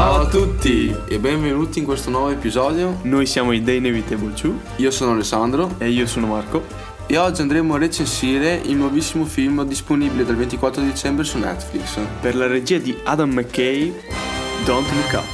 Ciao 0.00 0.22
a 0.22 0.28
tutti 0.28 0.96
e 1.08 1.18
benvenuti 1.18 1.78
in 1.78 1.84
questo 1.84 2.08
nuovo 2.08 2.30
episodio. 2.30 3.00
Noi 3.02 3.26
siamo 3.26 3.52
i 3.52 3.62
The 3.62 3.74
Inevitable 3.74 4.32
2 4.32 4.52
Io 4.76 4.90
sono 4.90 5.12
Alessandro 5.12 5.74
e 5.76 5.90
io 5.90 6.06
sono 6.06 6.26
Marco. 6.26 6.64
e 7.06 7.18
oggi 7.18 7.42
andremo 7.42 7.74
a 7.74 7.78
recensire 7.78 8.54
il 8.64 8.76
nuovissimo 8.76 9.26
film 9.26 9.62
disponibile 9.66 10.24
dal 10.24 10.36
24 10.36 10.82
dicembre 10.82 11.24
su 11.24 11.36
Netflix. 11.36 11.98
Per 12.18 12.34
la 12.34 12.46
regia 12.46 12.78
di 12.78 12.96
Adam 13.04 13.30
McKay, 13.30 13.94
Don't 14.64 14.90
Look 14.90 15.12
Up. 15.12 15.26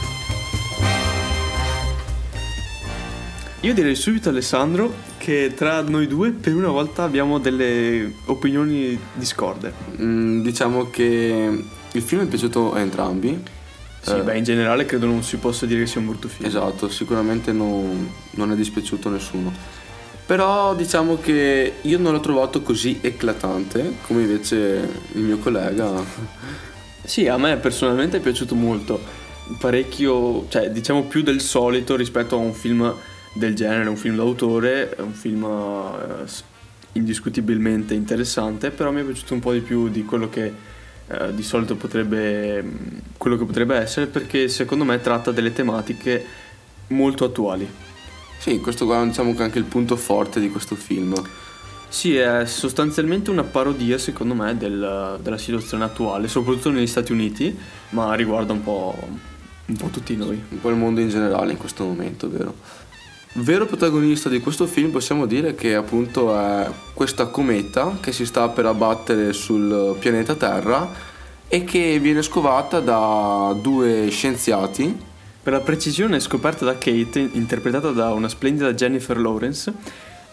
Io 3.61 3.73
direi 3.73 3.95
subito 3.95 4.31
Alessandro 4.31 4.93
che 5.17 5.53
tra 5.55 5.81
noi 5.83 6.09
due 6.09 6.33
per 6.33 6.57
una 6.57 6.71
volta 6.71 7.05
abbiamo 7.05 7.39
delle 7.39 8.13
opinioni 8.25 8.99
discorde. 9.15 9.73
Mm, 10.01 10.43
diciamo 10.43 10.91
che 10.91 11.65
il 11.93 12.03
film 12.03 12.23
è 12.23 12.27
piaciuto 12.27 12.75
a 12.75 12.81
entrambi. 12.81 13.55
Sì, 14.07 14.13
Eh, 14.13 14.23
beh, 14.23 14.39
in 14.39 14.45
generale 14.45 14.87
credo 14.87 15.07
non 15.07 15.23
si 15.25 15.37
possa 15.37 15.67
dire 15.67 15.81
che 15.81 15.87
sia 15.87 16.01
un 16.01 16.07
brutto 16.07 16.29
film. 16.29 16.47
Esatto, 16.49 16.89
sicuramente 16.89 17.51
non, 17.53 18.09
non 18.33 18.53
è 18.53 18.55
dispiaciuto 18.55 19.09
a 19.09 19.11
nessuno. 19.13 19.53
Però 20.27 20.75
diciamo 20.75 21.19
che 21.19 21.75
io 21.81 21.99
non 21.99 22.13
l'ho 22.13 22.21
trovato 22.21 22.61
così 22.63 22.99
eclatante 23.01 23.99
come 24.07 24.23
invece 24.23 25.05
il 25.13 25.23
mio 25.23 25.39
collega. 25.39 26.05
Sì, 27.07 27.29
a 27.29 27.37
me 27.37 27.57
personalmente 27.59 28.17
è 28.17 28.21
piaciuto 28.21 28.57
molto. 28.57 29.01
Parecchio, 29.61 30.49
cioè 30.49 30.71
diciamo 30.71 31.05
più 31.05 31.23
del 31.23 31.41
solito 31.41 31.95
rispetto 31.95 32.35
a 32.35 32.39
un 32.39 32.53
film 32.53 32.93
del 33.33 33.55
genere, 33.55 33.89
un 33.89 33.97
film 33.97 34.17
d'autore, 34.17 34.91
è 34.93 35.01
un 35.01 35.13
film 35.13 35.45
eh, 35.45 36.25
indiscutibilmente 36.93 37.95
interessante, 37.95 38.71
però 38.73 38.91
mi 38.91 39.03
è 39.03 39.05
piaciuto 39.05 39.35
un 39.35 39.41
po' 39.41 39.53
di 39.53 39.61
più 39.61 39.89
di 39.89 40.05
quello 40.05 40.29
che 40.29 40.53
eh, 41.09 41.35
di 41.35 41.43
solito 41.43 41.77
potrebbe 41.77 42.63
mh, 42.63 43.01
quello 43.17 43.37
che 43.37 43.45
potrebbe 43.45 43.77
essere 43.77 44.07
perché 44.07 44.49
secondo 44.49 44.85
me 44.85 45.01
tratta 45.01 45.31
delle 45.31 45.53
tematiche 45.53 46.25
molto 46.89 47.25
attuali. 47.25 47.69
Sì, 48.39 48.61
questo 48.61 48.85
qua 48.87 49.05
diciamo 49.05 49.33
che 49.33 49.41
è 49.41 49.43
anche 49.45 49.59
il 49.59 49.65
punto 49.65 49.97
forte 49.97 50.41
di 50.41 50.51
questo 50.51 50.75
film. 50.75 51.15
Sì, 51.89 52.17
è 52.17 52.45
sostanzialmente 52.47 53.31
una 53.31 53.45
parodia, 53.45 53.97
secondo 53.97 54.35
me, 54.35 54.57
del- 54.57 55.19
della 55.23 55.39
situazione 55.39 55.85
attuale, 55.85 56.29
soprattutto 56.29 56.71
negli 56.71 56.87
Stati 56.87 57.13
Uniti, 57.13 57.57
ma 57.91 58.13
riguarda 58.15 58.53
un 58.53 58.63
po', 58.63 58.95
un 59.67 59.77
po' 59.77 59.89
tutti 59.89 60.17
noi. 60.17 60.41
un 60.49 60.61
po' 60.61 60.71
il 60.71 60.77
mondo 60.77 61.01
in 61.01 61.09
generale 61.09 61.53
in 61.53 61.59
questo 61.59 61.85
momento, 61.85 62.29
vero? 62.29 62.55
Vero 63.39 63.67
protagonista 63.67 64.31
di 64.31 64.41
questo 64.41 64.67
film 64.67 64.91
possiamo 64.91 65.27
dire 65.27 65.55
che 65.55 65.75
appunto 65.75 66.35
è 66.35 66.71
questa 66.95 67.27
cometa 67.27 67.99
che 68.01 68.11
si 68.11 68.25
sta 68.25 68.49
per 68.49 68.65
abbattere 68.65 69.35
sul 69.35 69.95
pianeta 69.99 70.35
Terra 70.35 70.91
e 71.47 71.63
che 71.65 71.99
viene 71.99 72.23
scovata 72.23 72.81
da 72.81 73.55
due 73.61 74.09
scienziati. 74.09 74.99
Per 75.43 75.53
la 75.53 75.61
precisione 75.61 76.19
scoperta 76.19 76.65
da 76.65 76.79
Kate, 76.79 77.29
interpretata 77.33 77.91
da 77.91 78.15
una 78.15 78.29
splendida 78.31 78.73
Jennifer 78.73 79.19
Lawrence, 79.19 79.71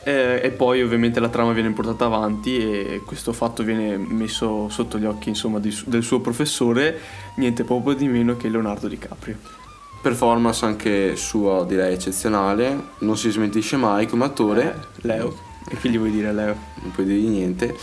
eh, 0.05 0.39
e 0.41 0.51
poi 0.51 0.81
ovviamente 0.81 1.19
la 1.19 1.29
trama 1.29 1.51
viene 1.51 1.71
portata 1.71 2.05
avanti 2.05 2.57
e 2.57 3.01
questo 3.05 3.33
fatto 3.33 3.63
viene 3.63 3.97
messo 3.97 4.69
sotto 4.69 4.97
gli 4.97 5.05
occhi 5.05 5.27
insomma, 5.27 5.59
di 5.59 5.77
del 5.87 6.03
suo 6.03 6.21
professore, 6.21 6.97
niente 7.35 7.65
poco 7.65 7.93
di 7.93 8.07
meno 8.07 8.37
che 8.37 8.47
Leonardo 8.47 8.87
DiCaprio. 8.87 9.62
Performance 10.03 10.65
anche 10.65 11.15
sua 11.15 11.63
direi 11.63 11.93
eccezionale, 11.93 12.77
non 12.99 13.15
si 13.15 13.29
smentisce 13.31 13.77
mai 13.77 14.05
come 14.05 14.25
attore, 14.25 14.63
Eh, 15.01 15.07
Leo, 15.07 15.33
e 15.69 15.77
che 15.77 15.89
gli 15.89 15.97
vuoi 15.97 16.11
dire 16.11 16.33
Leo? 16.33 16.53
non 16.81 16.91
puoi 16.91 17.05
dirgli 17.05 17.29
niente. 17.29 17.73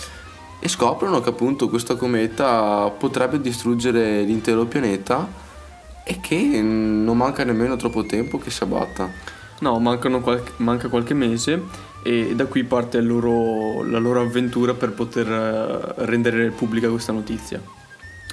E 0.61 0.69
scoprono 0.69 1.23
che 1.23 1.31
appunto 1.31 1.71
questa 1.71 1.95
cometa 1.97 2.91
potrebbe 2.91 3.41
distruggere 3.41 4.21
l'intero 4.21 4.67
pianeta 4.67 5.27
e 6.05 6.21
che 6.21 6.37
non 6.61 7.17
manca 7.17 7.43
nemmeno 7.43 7.77
troppo 7.77 8.05
tempo 8.05 8.37
che 8.37 8.51
si 8.51 8.63
abbatta. 8.65 9.09
No, 9.61 9.79
mancano 9.79 10.21
qualche- 10.21 10.53
manca 10.57 10.89
qualche 10.89 11.15
mese 11.15 11.63
e 12.03 12.35
da 12.35 12.45
qui 12.45 12.65
parte 12.65 13.01
loro- 13.01 13.83
la 13.83 13.99
loro 13.99 14.21
avventura 14.21 14.75
per 14.75 14.93
poter 14.93 15.27
eh, 15.27 16.05
rendere 16.05 16.51
pubblica 16.51 16.91
questa 16.91 17.13
notizia. 17.13 17.63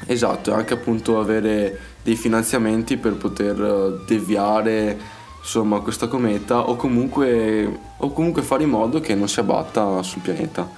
Esatto, 0.06 0.52
e 0.52 0.54
anche 0.54 0.74
appunto 0.74 1.20
avere 1.20 1.78
dei 2.04 2.16
finanziamenti 2.16 2.98
per 2.98 3.14
poter 3.14 3.62
eh, 3.62 4.06
deviare 4.06 4.98
insomma 5.40 5.80
questa 5.80 6.08
cometa 6.08 6.70
o 6.70 6.76
comunque, 6.76 7.80
o 7.98 8.12
comunque 8.12 8.42
fare 8.42 8.64
in 8.64 8.70
modo 8.70 9.00
che 9.00 9.16
non 9.16 9.28
si 9.28 9.40
abbatta 9.40 10.04
sul 10.04 10.22
pianeta. 10.22 10.70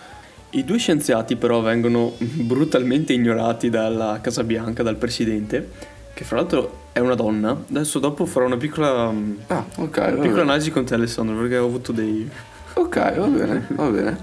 I 0.52 0.63
due 0.63 0.78
scienziati 0.78 1.35
però 1.35 1.62
vengono 1.62 2.13
brutalmente 2.18 3.13
ignorati 3.13 3.69
dalla 3.69 4.19
Casa 4.22 4.44
Bianca, 4.44 4.81
dal 4.81 4.96
presidente, 4.96 5.69
che 6.13 6.24
fra 6.24 6.38
l'altro 6.38 6.88
è 6.91 7.00
una 7.00 7.16
donna. 7.16 7.52
Adesso 7.52 8.00
dopo 8.00 8.25
farò 8.25 8.46
una 8.46 8.58
piccola, 8.58 9.08
una 9.08 9.35
Ah, 9.47 9.66
ok, 9.75 9.97
va 9.97 10.22
piccola 10.22 10.41
analisi 10.41 10.72
con 10.72 10.85
te 10.85 10.96
Alessandro 10.96 11.35
perché 11.35 11.58
ho 11.58 11.66
avuto 11.66 11.91
dei... 11.91 12.29
Ok, 12.74 13.18
va 13.18 13.28
bene, 13.28 13.68
va 13.69 13.90
bene. 13.90 14.18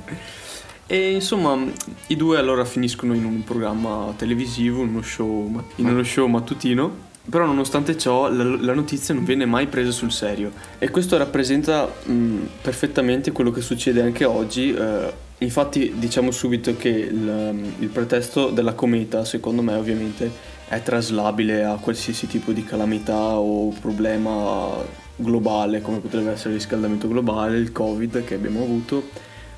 E 0.89 1.13
insomma 1.13 1.59
i 2.07 2.17
due 2.17 2.39
allora 2.39 2.65
finiscono 2.65 3.15
in 3.15 3.25
un 3.25 3.43
programma 3.43 4.15
televisivo, 4.17 4.83
in 4.83 4.89
uno 4.89 5.03
show, 5.03 5.63
in 5.77 5.87
uno 5.87 6.03
show 6.05 6.27
mattutino. 6.27 7.05
Però 7.29 7.45
nonostante 7.45 7.99
ciò 7.99 8.31
la, 8.31 8.45
la 8.45 8.73
notizia 8.73 9.13
non 9.13 9.25
viene 9.25 9.47
mai 9.47 9.67
presa 9.67 9.91
sul 9.91 10.13
serio 10.13 10.53
e 10.79 10.91
questo 10.91 11.17
rappresenta 11.17 11.85
mh, 12.05 12.37
perfettamente 12.63 13.33
quello 13.33 13.51
che 13.51 13.63
succede 13.63 14.01
anche 14.01 14.25
oggi. 14.25 14.73
eh, 14.73 15.13
infatti 15.39 15.95
diciamo 15.97 16.31
subito 16.31 16.77
che 16.77 16.89
il, 16.89 17.75
il 17.81 17.89
pretesto 17.89 18.51
della 18.51 18.75
cometa 18.75 19.25
secondo 19.25 19.61
me 19.61 19.75
ovviamente 19.75 20.31
è 20.69 20.81
traslabile 20.83 21.65
a 21.65 21.75
qualsiasi 21.75 22.29
tipo 22.29 22.53
di 22.53 22.63
calamità 22.63 23.37
o 23.39 23.71
problema 23.81 24.69
globale 25.17 25.81
come 25.81 25.99
potrebbe 25.99 26.31
essere 26.31 26.51
il 26.51 26.57
riscaldamento 26.57 27.09
globale, 27.09 27.59
il 27.59 27.73
covid 27.73 28.23
che 28.23 28.35
abbiamo 28.35 28.63
avuto 28.63 29.09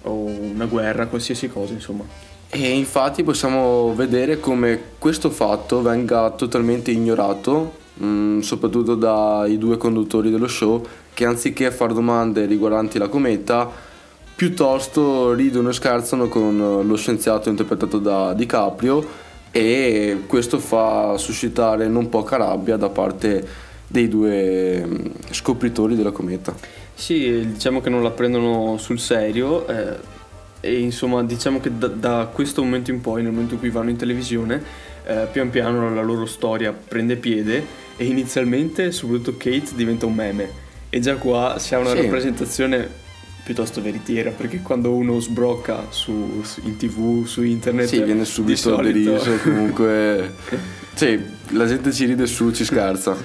o 0.02 0.12
una 0.12 0.66
guerra, 0.66 1.06
qualsiasi 1.06 1.48
cosa 1.48 1.72
insomma. 1.72 2.04
E 2.50 2.70
infatti 2.70 3.22
possiamo 3.22 3.94
vedere 3.94 4.40
come 4.40 4.80
questo 4.98 5.28
fatto 5.28 5.82
venga 5.82 6.30
totalmente 6.30 6.90
ignorato, 6.90 7.72
mh, 7.94 8.38
soprattutto 8.40 8.94
dai 8.94 9.58
due 9.58 9.76
conduttori 9.76 10.30
dello 10.30 10.48
show, 10.48 10.84
che 11.12 11.26
anziché 11.26 11.70
fare 11.70 11.92
domande 11.92 12.46
riguardanti 12.46 12.96
la 12.96 13.08
cometa, 13.08 13.70
piuttosto 14.34 15.34
ridono 15.34 15.68
e 15.68 15.72
scherzano 15.72 16.28
con 16.28 16.82
lo 16.86 16.96
scienziato 16.96 17.50
interpretato 17.50 17.98
da 17.98 18.32
DiCaprio 18.32 19.26
e 19.50 20.22
questo 20.26 20.58
fa 20.58 21.16
suscitare 21.18 21.88
non 21.88 22.08
poca 22.08 22.36
rabbia 22.36 22.76
da 22.76 22.88
parte 22.88 23.46
dei 23.86 24.08
due 24.08 24.86
mh, 24.86 25.10
scopritori 25.32 25.96
della 25.96 26.12
cometa. 26.12 26.54
Sì, 26.98 27.46
diciamo 27.52 27.80
che 27.80 27.88
non 27.90 28.02
la 28.02 28.10
prendono 28.10 28.76
sul 28.76 28.98
serio 28.98 29.68
eh, 29.68 29.96
e 30.60 30.80
insomma 30.80 31.22
diciamo 31.22 31.60
che 31.60 31.70
da, 31.78 31.86
da 31.86 32.28
questo 32.32 32.60
momento 32.64 32.90
in 32.90 33.00
poi, 33.00 33.22
nel 33.22 33.30
momento 33.30 33.54
in 33.54 33.60
cui 33.60 33.70
vanno 33.70 33.90
in 33.90 33.96
televisione, 33.96 34.60
eh, 35.06 35.28
pian 35.30 35.48
piano 35.48 35.94
la 35.94 36.02
loro 36.02 36.26
storia 36.26 36.72
prende 36.72 37.14
piede 37.14 37.64
e 37.96 38.04
inizialmente 38.04 38.90
soprattutto 38.90 39.36
Kate 39.36 39.70
diventa 39.76 40.06
un 40.06 40.14
meme 40.14 40.50
e 40.90 40.98
già 40.98 41.14
qua 41.14 41.56
si 41.60 41.74
ha 41.74 41.78
una 41.78 41.90
Sì. 41.90 42.00
rappresentazione 42.02 42.88
piuttosto 43.44 43.80
veritiera 43.80 44.30
perché 44.32 44.60
quando 44.60 44.90
uno 44.92 45.20
sbrocca 45.20 45.86
su, 45.90 46.42
su- 46.42 46.60
in 46.64 46.76
tv, 46.76 47.24
su 47.26 47.44
internet, 47.44 47.86
Sì, 47.86 48.02
viene 48.02 48.24
subito 48.24 48.74
deriso, 48.76 49.36
comunque... 49.44 50.34
Sì, 50.94 51.18
la 51.50 51.64
gente 51.64 51.92
ci 51.92 52.06
ride 52.06 52.26
su, 52.26 52.50
ci 52.50 52.64
scherza. 52.64 53.16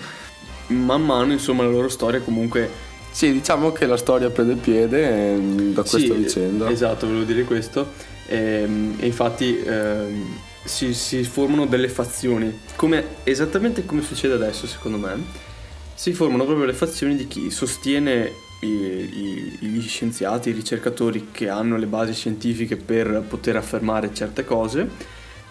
man 0.67 1.03
mano 1.03 1.31
insomma 1.33 1.63
la 1.63 1.69
loro 1.71 1.89
storia 1.89 2.21
comunque 2.21 2.91
Sì, 3.13 3.31
diciamo 3.31 3.71
che 3.71 3.85
la 3.85 3.95
storia 3.95 4.29
prende 4.31 4.55
piede 4.55 5.33
ehm, 5.33 5.73
da 5.73 5.81
questa 5.81 5.99
Sì, 5.99 6.11
vicenda. 6.13 6.67
Esatto, 6.69 7.05
volevo 7.05 7.23
dire 7.25 7.43
questo. 7.43 7.91
Ehm, 8.27 8.95
E, 8.99 9.05
infatti 9.05 9.59
ehm, 9.63 10.35
si, 10.63 10.93
si 10.95 11.23
formano 11.23 11.67
delle 11.67 11.89
fazioni, 11.89 12.51
come, 12.75 13.05
esattamente 13.23 13.85
come 13.85 14.01
succede 14.01 14.33
adesso 14.33 14.65
secondo 14.65 14.97
me. 14.97 15.51
Si 15.93 16.11
formano 16.13 16.43
proprio 16.45 16.65
le 16.65 16.73
fazioni 16.73 17.15
di 17.15 17.27
chi 17.27 17.51
sostiene 17.51 18.31
i- 18.61 18.67
i- 18.67 19.57
gli 19.59 19.81
scienziati, 19.87 20.49
i 20.49 20.53
ricercatori 20.53 21.27
che 21.31 21.49
hanno 21.49 21.77
le 21.77 21.85
basi 21.85 22.13
scientifiche 22.13 22.77
per 22.77 23.23
poter 23.27 23.57
affermare 23.57 24.09
certe 24.13 24.43
cose, 24.43 24.89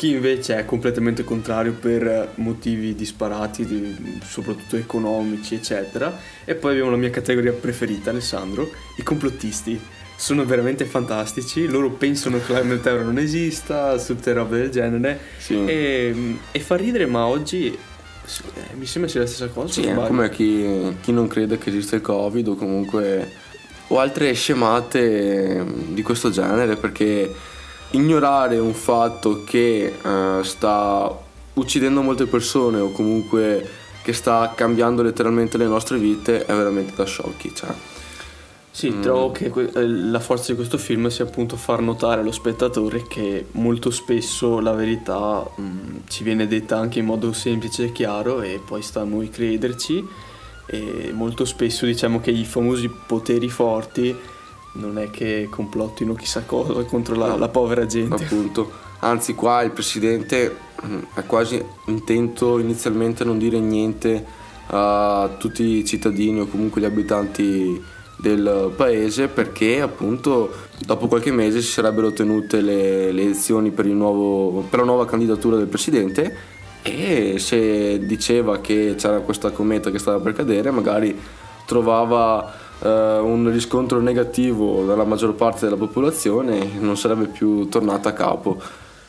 chi 0.03 0.11
invece 0.11 0.57
è 0.57 0.65
completamente 0.65 1.23
contrario 1.23 1.75
per 1.75 2.33
motivi 2.37 2.93
disparati, 2.97 3.65
di- 3.65 4.19
soprattutto 4.25 4.75
economici, 4.75 5.55
eccetera. 5.55 6.19
E 6.45 6.57
poi 6.57 6.73
abbiamo 6.73 6.91
la 6.91 6.97
mia 6.97 7.11
categoria 7.11 7.53
preferita, 7.53 8.11
Alessandro, 8.11 8.69
i 8.97 9.05
complottisti. 9.05 9.81
Sono 10.17 10.45
veramente 10.45 10.87
fantastici, 10.87 11.69
loro 11.69 11.91
pensano 11.91 12.41
che 12.45 12.53
la 12.53 12.65
meteora 12.65 13.05
non 13.05 13.17
esista, 13.19 13.97
tutte 13.97 14.33
robe 14.33 14.59
del 14.59 14.71
genere. 14.71 15.21
Sì. 15.39 15.65
E, 15.65 16.37
e 16.51 16.59
fa 16.59 16.75
ridere, 16.75 17.07
ma 17.07 17.27
oggi 17.27 17.69
eh, 17.69 18.75
mi 18.75 18.87
sembra 18.87 19.09
sia 19.09 19.21
la 19.21 19.27
stessa 19.27 19.51
cosa. 19.51 19.73
Sì, 19.73 19.89
come 19.95 20.31
chi, 20.31 20.97
chi 21.01 21.13
non 21.13 21.29
crede 21.29 21.59
che 21.59 21.69
esista 21.69 21.95
il 21.95 22.03
Covid 22.03 22.49
o 22.49 22.55
comunque 22.57 23.31
o 23.87 24.01
altre 24.01 24.33
scemate 24.33 25.59
ehm, 25.59 25.95
di 25.95 26.03
questo 26.03 26.31
genere 26.31 26.75
perché 26.75 27.33
ignorare 27.93 28.59
un 28.59 28.75
fatto 28.75 29.43
che 29.45 29.95
eh, 30.03 30.41
sta 30.43 31.19
uccidendo 31.55 32.03
molte 32.03 32.27
persone 32.27 32.79
o 32.79 32.91
comunque 32.91 33.69
che 34.03 34.13
sta 34.13 34.53
cambiando 34.55 35.03
letteralmente 35.03 35.57
le 35.59 35.67
nostre 35.67 35.99
vite 35.99 36.45
è 36.45 36.55
veramente 36.55 36.95
da 36.95 37.05
sciocchi. 37.05 37.55
Cioè. 37.55 37.71
Sì, 38.71 38.91
mm. 38.91 39.03
trovo 39.03 39.31
che 39.33 39.53
eh, 39.55 39.87
la 39.87 40.19
forza 40.19 40.51
di 40.51 40.57
questo 40.57 40.79
film 40.79 41.09
sia 41.09 41.27
appunto 41.27 41.57
far 41.57 41.81
notare 41.81 42.23
allo 42.23 42.33
spettatore 42.33 43.07
che 43.07 43.47
molto 43.53 43.91
spesso 43.91 44.61
la 44.61 44.73
verità 44.73 45.47
mm, 45.61 45.97
ci 46.09 46.25
viene 46.25 46.49
detta 46.49 46.79
anche 46.79 46.99
in 46.99 47.05
modo 47.05 47.33
semplice 47.35 47.85
e 47.85 47.93
chiaro 47.93 48.41
e 48.41 48.61
poi 48.65 48.81
sta 48.81 49.03
a 49.03 49.05
noi 49.05 49.29
crederci 49.29 50.09
e 50.65 51.11
molto 51.13 51.45
spesso 51.45 51.85
diciamo 51.85 52.21
che 52.21 52.31
i 52.31 52.47
famosi 52.47 52.89
poteri 52.89 53.51
forti 53.51 54.17
non 54.73 54.99
è 54.99 55.11
che 55.11 55.49
complottino 55.51 56.15
chissà 56.15 56.43
cosa 56.43 56.83
contro 56.85 57.15
la, 57.15 57.37
la 57.37 57.49
povera 57.49 57.87
gente. 57.87 58.25
Appunto, 58.25 58.71
anzi 59.01 59.35
qua 59.35 59.63
il 59.63 59.71
presidente 59.71 60.57
mm, 60.85 60.99
è 61.15 61.27
quasi 61.27 61.63
intento 61.87 62.59
inizialmente 62.59 63.23
a 63.23 63.27
non 63.27 63.39
dire 63.39 63.59
niente 63.59 64.41
a 64.67 65.35
tutti 65.39 65.63
i 65.63 65.85
cittadini 65.85 66.41
o 66.41 66.47
comunque 66.47 66.81
gli 66.81 66.87
abitanti 66.87 67.83
del 68.17 68.73
paese 68.77 69.27
perché 69.27 69.81
appunto 69.81 70.51
dopo 70.79 71.09
qualche 71.09 71.33
mese 71.33 71.61
si 71.61 71.73
sarebbero 71.73 72.13
tenute 72.13 72.61
le, 72.61 73.11
le 73.11 73.23
elezioni 73.23 73.73
per, 73.73 73.87
nuovo, 73.87 74.61
per 74.61 74.79
la 74.79 74.85
nuova 74.85 75.07
candidatura 75.07 75.57
del 75.57 75.67
presidente 75.67 76.51
e 76.83 77.39
se 77.39 78.05
diceva 78.07 78.61
che 78.61 78.95
c'era 78.97 79.21
questa 79.21 79.51
cometa 79.51 79.91
che 79.91 79.99
stava 79.99 80.21
per 80.21 80.33
cadere 80.35 80.71
magari 80.71 81.19
trovava 81.65 82.62
eh, 82.83 83.19
un 83.19 83.51
riscontro 83.51 84.01
negativo 84.01 84.85
dalla 84.85 85.05
maggior 85.05 85.35
parte 85.35 85.65
della 85.65 85.77
popolazione 85.77 86.69
non 86.79 86.97
sarebbe 86.97 87.27
più 87.27 87.69
tornata 87.69 88.11
a 88.11 88.13
capo. 88.13 88.61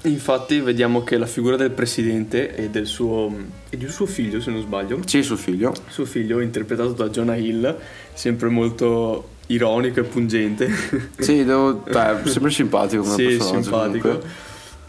Infatti 0.06 0.60
vediamo 0.60 1.04
che 1.04 1.18
la 1.18 1.26
figura 1.26 1.56
del 1.56 1.72
presidente 1.72 2.56
e 2.56 2.70
del 2.70 2.86
suo, 2.86 3.34
e 3.70 3.78
del 3.78 3.90
suo 3.90 4.06
figlio, 4.06 4.42
se 4.42 4.52
non 4.52 4.62
sbaglio. 4.62 5.00
Sì, 5.06 5.24
suo 5.24 5.38
figlio. 5.38 5.74
Suo 5.88 6.06
figlio, 6.06 6.42
interpretato 6.42 6.92
da 6.92 7.08
Jonah 7.08 7.36
Hill, 7.36 7.78
sempre 8.14 8.50
molto 8.50 9.30
ironico 9.48 10.02
e 10.02 10.04
pungente. 10.04 10.70
Sì, 11.18 11.46
devo, 11.46 11.84
beh, 11.90 12.30
sempre 12.30 12.52
simpatico 12.52 13.04
come 13.04 13.16
sì, 13.16 13.24
personaggio. 13.24 13.62
simpatico. 13.62 14.22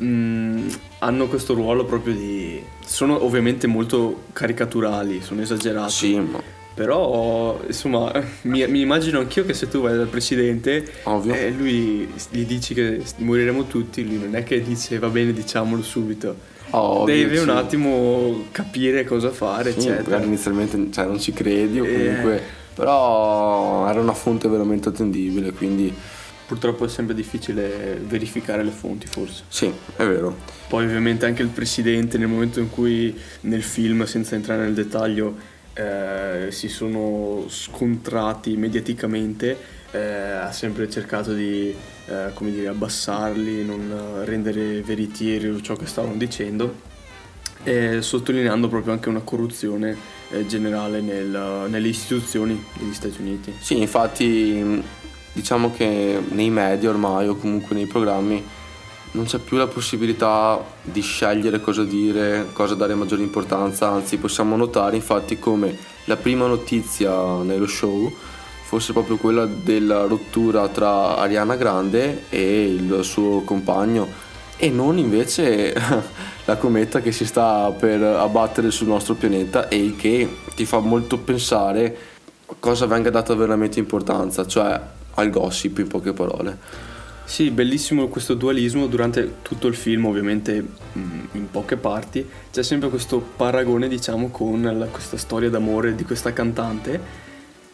Mm, 0.02 0.68
hanno 0.98 1.28
questo 1.28 1.54
ruolo 1.54 1.84
proprio 1.84 2.12
di... 2.14 2.60
Sono 2.84 3.24
ovviamente 3.24 3.68
molto 3.68 4.24
caricaturali, 4.32 5.22
sono 5.22 5.42
esagerati. 5.42 5.92
Sì, 5.92 6.18
ma 6.18 6.42
però, 6.74 7.60
insomma, 7.66 8.12
mi, 8.42 8.66
mi, 8.66 8.80
immagino 8.80 9.20
anch'io 9.20 9.46
che 9.46 9.54
se 9.54 9.68
tu 9.68 9.80
vai 9.80 9.96
dal 9.96 10.08
presidente 10.08 10.84
e 11.04 11.28
eh, 11.28 11.50
lui 11.50 12.12
gli 12.30 12.44
dici 12.44 12.74
che 12.74 13.00
moriremo 13.18 13.66
tutti, 13.66 14.04
lui 14.04 14.18
non 14.18 14.34
è 14.34 14.42
che 14.42 14.60
dice 14.60 14.98
va 14.98 15.08
bene, 15.08 15.32
diciamolo 15.32 15.82
subito. 15.82 16.52
Ovvio, 16.70 17.14
Deve 17.14 17.38
un 17.38 17.50
attimo 17.50 18.46
capire 18.50 19.04
cosa 19.04 19.30
fare, 19.30 19.70
sì, 19.70 19.86
eccetera. 19.88 20.20
inizialmente 20.20 20.88
cioè, 20.90 21.06
non 21.06 21.20
ci 21.20 21.32
credi 21.32 21.78
o 21.78 21.84
comunque... 21.84 22.36
Eh. 22.36 22.62
Però 22.74 23.88
era 23.88 24.00
una 24.00 24.14
fonte 24.14 24.48
veramente 24.48 24.88
attendibile, 24.88 25.52
quindi... 25.52 25.94
Purtroppo 26.46 26.84
è 26.84 26.88
sempre 26.88 27.14
difficile 27.14 27.98
verificare 28.06 28.62
le 28.62 28.70
fonti, 28.70 29.06
forse. 29.06 29.44
Sì, 29.48 29.72
è 29.96 30.04
vero. 30.04 30.36
Poi 30.68 30.84
ovviamente 30.84 31.24
anche 31.24 31.40
il 31.40 31.48
presidente 31.48 32.18
nel 32.18 32.28
momento 32.28 32.60
in 32.60 32.68
cui 32.68 33.18
nel 33.42 33.62
film, 33.62 34.04
senza 34.04 34.34
entrare 34.34 34.60
nel 34.64 34.74
dettaglio, 34.74 35.34
eh, 35.74 36.46
si 36.50 36.68
sono 36.68 37.44
scontrati 37.48 38.56
mediaticamente, 38.56 39.56
eh, 39.90 39.98
ha 40.00 40.52
sempre 40.52 40.88
cercato 40.88 41.34
di 41.34 41.74
eh, 42.06 42.32
dire, 42.38 42.68
abbassarli, 42.68 43.64
non 43.64 44.22
rendere 44.24 44.80
veritiero 44.82 45.60
ciò 45.60 45.76
che 45.76 45.86
stavano 45.86 46.14
dicendo, 46.14 46.92
sottolineando 48.00 48.68
proprio 48.68 48.92
anche 48.92 49.08
una 49.08 49.22
corruzione 49.22 49.96
eh, 50.30 50.46
generale 50.46 51.00
nel, 51.00 51.66
nelle 51.68 51.88
istituzioni 51.88 52.62
degli 52.78 52.92
Stati 52.92 53.20
Uniti. 53.20 53.54
Sì, 53.58 53.80
infatti 53.80 54.82
diciamo 55.32 55.72
che 55.74 56.20
nei 56.28 56.50
media 56.50 56.90
ormai 56.90 57.26
o 57.28 57.36
comunque 57.36 57.74
nei 57.74 57.86
programmi 57.86 58.42
non 59.14 59.26
c'è 59.26 59.38
più 59.38 59.56
la 59.56 59.68
possibilità 59.68 60.62
di 60.82 61.00
scegliere 61.00 61.60
cosa 61.60 61.84
dire, 61.84 62.48
cosa 62.52 62.74
dare 62.74 62.94
maggiore 62.94 63.22
importanza, 63.22 63.88
anzi 63.88 64.16
possiamo 64.16 64.56
notare 64.56 64.96
infatti 64.96 65.38
come 65.38 65.76
la 66.04 66.16
prima 66.16 66.46
notizia 66.46 67.42
nello 67.42 67.66
show 67.66 68.12
fosse 68.64 68.92
proprio 68.92 69.16
quella 69.16 69.46
della 69.46 70.04
rottura 70.06 70.68
tra 70.68 71.16
Ariana 71.16 71.54
Grande 71.54 72.24
e 72.28 72.64
il 72.64 73.00
suo 73.02 73.42
compagno 73.42 74.22
e 74.56 74.68
non 74.70 74.98
invece 74.98 75.74
la 76.44 76.56
cometa 76.56 77.00
che 77.00 77.12
si 77.12 77.24
sta 77.24 77.70
per 77.70 78.02
abbattere 78.02 78.72
sul 78.72 78.88
nostro 78.88 79.14
pianeta 79.14 79.68
e 79.68 79.76
il 79.76 79.94
che 79.94 80.28
ti 80.56 80.64
fa 80.64 80.80
molto 80.80 81.18
pensare 81.18 81.96
cosa 82.58 82.86
venga 82.86 83.10
data 83.10 83.34
veramente 83.34 83.78
importanza, 83.78 84.44
cioè 84.44 84.80
al 85.14 85.30
gossip 85.30 85.78
in 85.78 85.86
poche 85.86 86.12
parole. 86.12 86.92
Sì, 87.24 87.50
bellissimo 87.50 88.08
questo 88.08 88.34
dualismo 88.34 88.86
durante 88.86 89.36
tutto 89.42 89.66
il 89.66 89.74
film, 89.74 90.04
ovviamente 90.04 90.62
mm, 90.96 91.20
in 91.32 91.50
poche 91.50 91.76
parti. 91.76 92.26
C'è 92.52 92.62
sempre 92.62 92.88
questo 92.90 93.18
paragone, 93.18 93.88
diciamo, 93.88 94.28
con 94.30 94.62
la, 94.62 94.86
questa 94.86 95.16
storia 95.16 95.48
d'amore 95.48 95.94
di 95.94 96.04
questa 96.04 96.32
cantante 96.32 97.22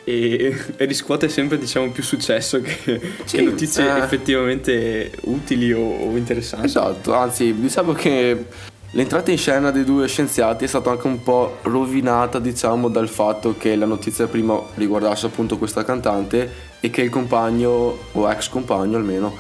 e, 0.05 0.57
e 0.77 0.85
riscuote 0.85 1.29
sempre, 1.29 1.59
diciamo, 1.59 1.91
più 1.91 2.03
successo 2.03 2.61
che, 2.61 3.01
sì, 3.25 3.37
che 3.37 3.43
notizie 3.43 3.85
eh. 3.85 3.99
effettivamente 3.99 5.11
utili 5.23 5.73
o, 5.73 5.81
o 5.81 6.17
interessanti. 6.17 6.67
Esatto, 6.67 7.13
anzi, 7.15 7.55
diciamo 7.55 7.93
che 7.93 8.47
L'entrata 8.93 9.31
in 9.31 9.39
scena 9.39 9.71
dei 9.71 9.85
due 9.85 10.09
scienziati 10.09 10.65
è 10.65 10.67
stata 10.67 10.91
anche 10.91 11.07
un 11.07 11.23
po' 11.23 11.59
rovinata, 11.63 12.41
diciamo, 12.41 12.89
dal 12.89 13.09
fatto 13.09 13.55
che 13.57 13.77
la 13.77 13.87
notizia 13.87 14.27
prima 14.27 14.61
riguardasse 14.75 15.27
appunto 15.27 15.59
questa 15.59 15.85
cantante 15.85 16.51
e 16.81 16.91
che 16.91 17.03
il 17.03 17.09
compagno, 17.09 17.99
o 18.11 18.29
ex 18.29 18.49
compagno 18.49 18.97
almeno, 18.97 19.33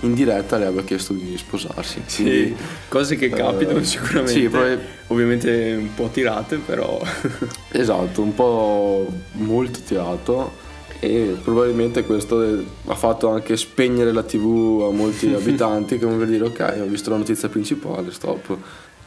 in 0.00 0.12
diretta 0.12 0.58
le 0.58 0.66
aveva 0.66 0.82
chiesto 0.82 1.14
di 1.14 1.38
sposarsi. 1.38 2.02
Sì, 2.04 2.22
Quindi, 2.22 2.56
cose 2.88 3.16
che 3.16 3.30
capitano 3.30 3.78
eh, 3.78 3.84
sicuramente. 3.84 4.32
Sì, 4.32 4.48
poi, 4.48 4.78
ovviamente 5.06 5.74
un 5.78 5.94
po' 5.94 6.10
tirate, 6.12 6.56
però. 6.56 7.00
esatto, 7.72 8.20
un 8.20 8.34
po' 8.34 9.10
molto 9.32 9.78
tirato 9.86 10.66
e 11.00 11.36
probabilmente 11.42 12.04
questo 12.04 12.64
ha 12.86 12.94
fatto 12.94 13.30
anche 13.30 13.56
spegnere 13.56 14.12
la 14.12 14.24
tv 14.24 14.88
a 14.90 14.92
molti 14.92 15.30
abitanti 15.32 15.96
come 15.96 16.16
per 16.16 16.26
dire 16.26 16.44
ok 16.46 16.78
ho 16.80 16.86
visto 16.86 17.10
la 17.10 17.18
notizia 17.18 17.48
principale 17.48 18.10
stop 18.10 18.56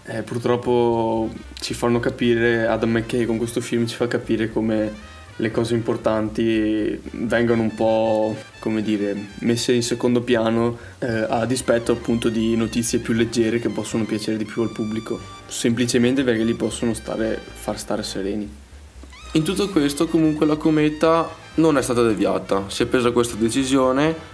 eh, 0.05 0.23
purtroppo 0.23 1.29
ci 1.59 1.73
fanno 1.73 1.99
capire, 1.99 2.65
Adam 2.67 2.91
McKay 2.91 3.25
con 3.25 3.37
questo 3.37 3.61
film 3.61 3.85
ci 3.85 3.95
fa 3.95 4.07
capire 4.07 4.51
come 4.51 5.09
le 5.37 5.51
cose 5.51 5.73
importanti 5.73 6.99
vengono 7.11 7.63
un 7.63 7.73
po', 7.73 8.35
come 8.59 8.81
dire, 8.81 9.29
messe 9.39 9.73
in 9.73 9.81
secondo 9.81 10.21
piano 10.21 10.77
eh, 10.99 11.25
a 11.27 11.45
dispetto 11.45 11.93
appunto 11.93 12.29
di 12.29 12.55
notizie 12.55 12.99
più 12.99 13.13
leggere 13.13 13.59
che 13.59 13.69
possono 13.69 14.05
piacere 14.05 14.37
di 14.37 14.45
più 14.45 14.61
al 14.61 14.71
pubblico, 14.71 15.19
semplicemente 15.47 16.23
perché 16.23 16.43
li 16.43 16.53
possono 16.53 16.93
stare, 16.93 17.39
far 17.53 17.79
stare 17.79 18.03
sereni. 18.03 18.49
In 19.33 19.43
tutto 19.43 19.69
questo 19.69 20.07
comunque 20.07 20.45
la 20.45 20.57
cometa 20.57 21.27
non 21.55 21.77
è 21.77 21.81
stata 21.81 22.03
deviata, 22.03 22.65
si 22.67 22.83
è 22.83 22.85
presa 22.85 23.11
questa 23.11 23.35
decisione 23.35 24.30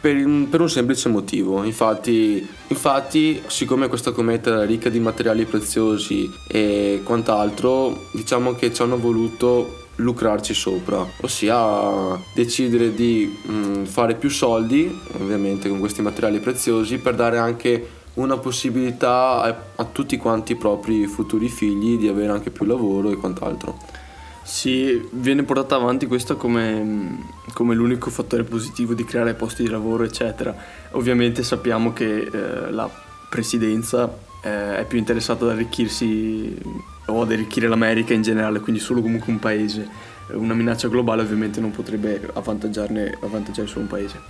per, 0.00 0.46
per, 0.48 0.60
un 0.60 0.70
semplice 0.70 1.08
motivo. 1.08 1.62
Infatti, 1.62 2.46
infatti, 2.68 3.42
siccome 3.46 3.88
questa 3.88 4.12
cometa 4.12 4.50
era 4.50 4.64
ricca 4.64 4.88
di 4.88 5.00
materiali 5.00 5.44
preziosi 5.44 6.30
e 6.48 7.02
quant'altro, 7.04 8.06
diciamo 8.12 8.54
che 8.54 8.72
ci 8.72 8.82
hanno 8.82 8.98
voluto 8.98 9.78
lucrarci 9.96 10.54
sopra, 10.54 11.06
ossia 11.20 12.18
decidere 12.34 12.94
di 12.94 13.38
mh, 13.42 13.52
mm, 13.52 13.84
fare 13.84 14.14
più 14.14 14.30
soldi, 14.30 14.98
ovviamente 15.20 15.68
con 15.68 15.78
questi 15.78 16.00
materiali 16.00 16.40
preziosi, 16.40 16.98
per 16.98 17.14
dare 17.14 17.38
anche 17.38 17.98
una 18.14 18.38
possibilità 18.38 19.42
a, 19.42 19.56
a 19.76 19.84
tutti 19.84 20.16
quanti 20.16 20.52
i 20.52 20.56
propri 20.56 21.06
futuri 21.06 21.48
figli 21.48 21.96
di 21.96 22.08
avere 22.08 22.32
anche 22.32 22.50
più 22.50 22.64
lavoro 22.64 23.10
e 23.10 23.16
quant'altro. 23.16 23.76
Sì, 24.42 25.08
viene 25.12 25.42
portata 25.42 25.76
avanti 25.76 26.06
questo 26.06 26.36
come, 26.36 27.18
come, 27.52 27.74
l'unico 27.74 28.10
fattore 28.10 28.42
positivo 28.42 28.94
di 28.94 29.04
creare 29.04 29.34
posti 29.34 29.62
di 29.62 29.68
lavoro, 29.68 30.02
eccetera. 30.04 30.54
Ovviamente 30.92 31.42
sappiamo 31.42 31.92
che 31.92 32.22
eh, 32.22 32.70
la 32.70 32.90
presidenza 33.28 34.12
eh, 34.42 34.78
è 34.78 34.84
più 34.86 34.98
interessata 34.98 35.44
ad 35.44 35.52
arricchirsi 35.52 36.56
o 37.06 37.22
ad 37.22 37.30
arricchire 37.30 37.68
l'America 37.68 38.14
in 38.14 38.22
generale, 38.22 38.60
quindi 38.60 38.80
solo 38.80 39.02
comunque 39.02 39.30
un 39.30 39.38
paese. 39.38 39.88
Una 40.32 40.54
minaccia 40.54 40.88
globale 40.88 41.22
ovviamente 41.22 41.60
non 41.60 41.70
potrebbe 41.70 42.20
avvantaggiarne, 42.32 43.18
avvantaggiare 43.20 43.68
solo 43.68 43.82
un 43.82 43.88
paese. 43.88 44.20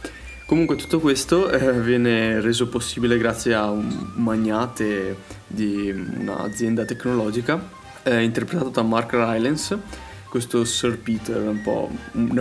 Comunque 0.45 0.75
tutto 0.75 0.99
questo 0.99 1.49
eh, 1.49 1.81
viene 1.81 2.41
reso 2.41 2.69
possibile 2.69 3.17
grazie 3.17 3.55
a 3.55 3.71
un 3.71 4.11
magnate 4.17 5.17
di 5.47 5.91
un'azienda 5.91 6.85
tecnologica 6.85 7.79
eh, 8.05 8.23
interpretato 8.23 8.71
da 8.71 8.83
Mark 8.83 9.13
Rylance 9.13 10.09
questo 10.31 10.65
Sir 10.65 10.97
Peter 10.99 11.37
è 11.37 11.49
un 11.49 11.61
po' 11.61 11.91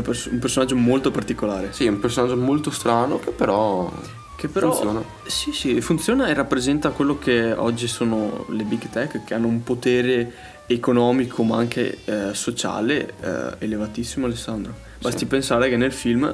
pers- 0.04 0.26
un 0.28 0.38
personaggio 0.38 0.76
molto 0.76 1.10
particolare. 1.10 1.74
Sì, 1.74 1.88
un 1.88 2.00
personaggio 2.00 2.38
molto 2.38 2.70
strano 2.70 3.20
che 3.20 3.32
però 3.32 3.92
che 4.36 4.48
però 4.48 4.72
funziona. 4.72 5.04
Sì, 5.26 5.52
sì, 5.52 5.82
funziona 5.82 6.28
e 6.28 6.34
rappresenta 6.34 6.92
quello 6.92 7.18
che 7.18 7.52
oggi 7.52 7.88
sono 7.88 8.46
le 8.50 8.64
big 8.64 8.88
tech 8.90 9.24
che 9.26 9.34
hanno 9.34 9.48
un 9.48 9.64
potere 9.64 10.32
economico 10.68 11.44
ma 11.44 11.58
anche 11.58 11.98
eh, 12.06 12.34
sociale 12.34 13.14
eh, 13.22 13.56
elevatissimo 13.58 14.28
Alessandro. 14.28 14.74
Basti 15.00 15.20
Sì. 15.20 15.26
pensare 15.26 15.68
che 15.68 15.76
nel 15.76 15.92
film 15.92 16.32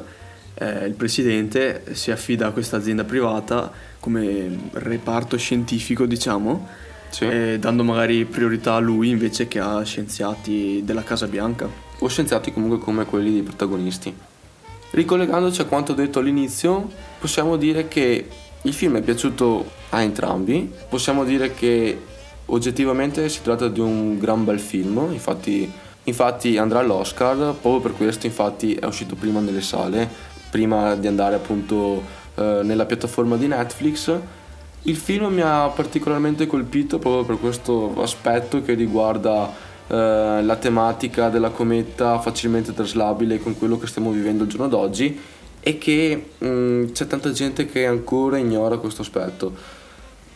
eh, 0.56 0.86
il 0.86 0.94
presidente 0.94 1.84
si 1.94 2.12
affida 2.12 2.48
a 2.48 2.52
questa 2.52 2.76
azienda 2.78 3.06
privata 3.06 3.72
come 4.00 4.70
reparto 4.74 5.38
scientifico 5.38 6.06
diciamo 6.06 6.68
Sì. 7.16 7.26
eh, 7.26 7.58
dando 7.60 7.86
magari 7.86 8.26
priorità 8.26 8.74
a 8.74 8.80
lui 8.80 9.08
invece 9.08 9.48
che 9.48 9.60
a 9.60 9.82
scienziati 9.84 10.82
della 10.84 11.02
Casa 11.02 11.28
Bianca. 11.28 11.70
o 12.00 12.08
scienziati 12.10 12.52
comunque 12.52 12.78
come 12.80 13.06
quelli 13.06 13.32
dei 13.32 13.42
protagonisti. 13.42 14.14
Ricollegandoci 14.92 15.62
a 15.62 15.66
quanto 15.66 15.94
detto 15.94 16.20
all'inizio, 16.20 16.90
possiamo 17.18 17.56
dire 17.56 17.88
che 17.88 18.28
il 18.62 18.74
film 18.74 18.98
è 18.98 19.02
piaciuto 19.02 19.66
a 19.92 20.02
entrambi, 20.02 20.70
possiamo 20.90 21.24
dire 21.24 21.54
che 21.54 21.98
oggettivamente 22.48 23.30
si 23.30 23.42
tratta 23.42 23.70
di 23.70 23.80
un 23.80 24.20
gran 24.20 24.44
bel 24.44 24.60
film, 24.60 25.08
infatti, 25.12 25.72
infatti 26.04 26.58
andrà 26.58 26.80
all'Oscar, 26.80 27.56
proprio 27.56 27.80
per 27.80 27.94
questo 27.94 28.26
infatti 28.26 28.74
è 28.74 28.86
uscito 28.86 29.16
prima 29.16 29.40
nelle 29.40 29.62
sale, 29.62 30.10
prima 30.50 30.96
di 30.96 31.08
andare 31.08 31.36
appunto 31.36 32.04
eh, 32.36 32.60
nella 32.64 32.86
piattaforma 32.86 33.38
di 33.38 33.48
Netflix. 33.48 34.20
Il 34.88 34.98
film 34.98 35.34
mi 35.34 35.42
ha 35.42 35.68
particolarmente 35.70 36.46
colpito 36.46 37.00
proprio 37.00 37.24
per 37.24 37.40
questo 37.40 38.00
aspetto 38.04 38.62
che 38.62 38.76
riguarda 38.76 39.52
eh, 39.88 40.42
la 40.44 40.56
tematica 40.58 41.30
della 41.30 41.50
cometa 41.50 42.20
facilmente 42.20 42.72
traslabile 42.72 43.40
con 43.40 43.58
quello 43.58 43.80
che 43.80 43.88
stiamo 43.88 44.12
vivendo 44.12 44.44
il 44.44 44.50
giorno 44.50 44.68
d'oggi 44.68 45.20
e 45.60 45.80
che 45.80 46.30
mh, 46.38 46.92
c'è 46.92 47.08
tanta 47.08 47.32
gente 47.32 47.66
che 47.66 47.88
ancora 47.88 48.38
ignora 48.38 48.78
questo 48.78 49.02
aspetto. 49.02 49.54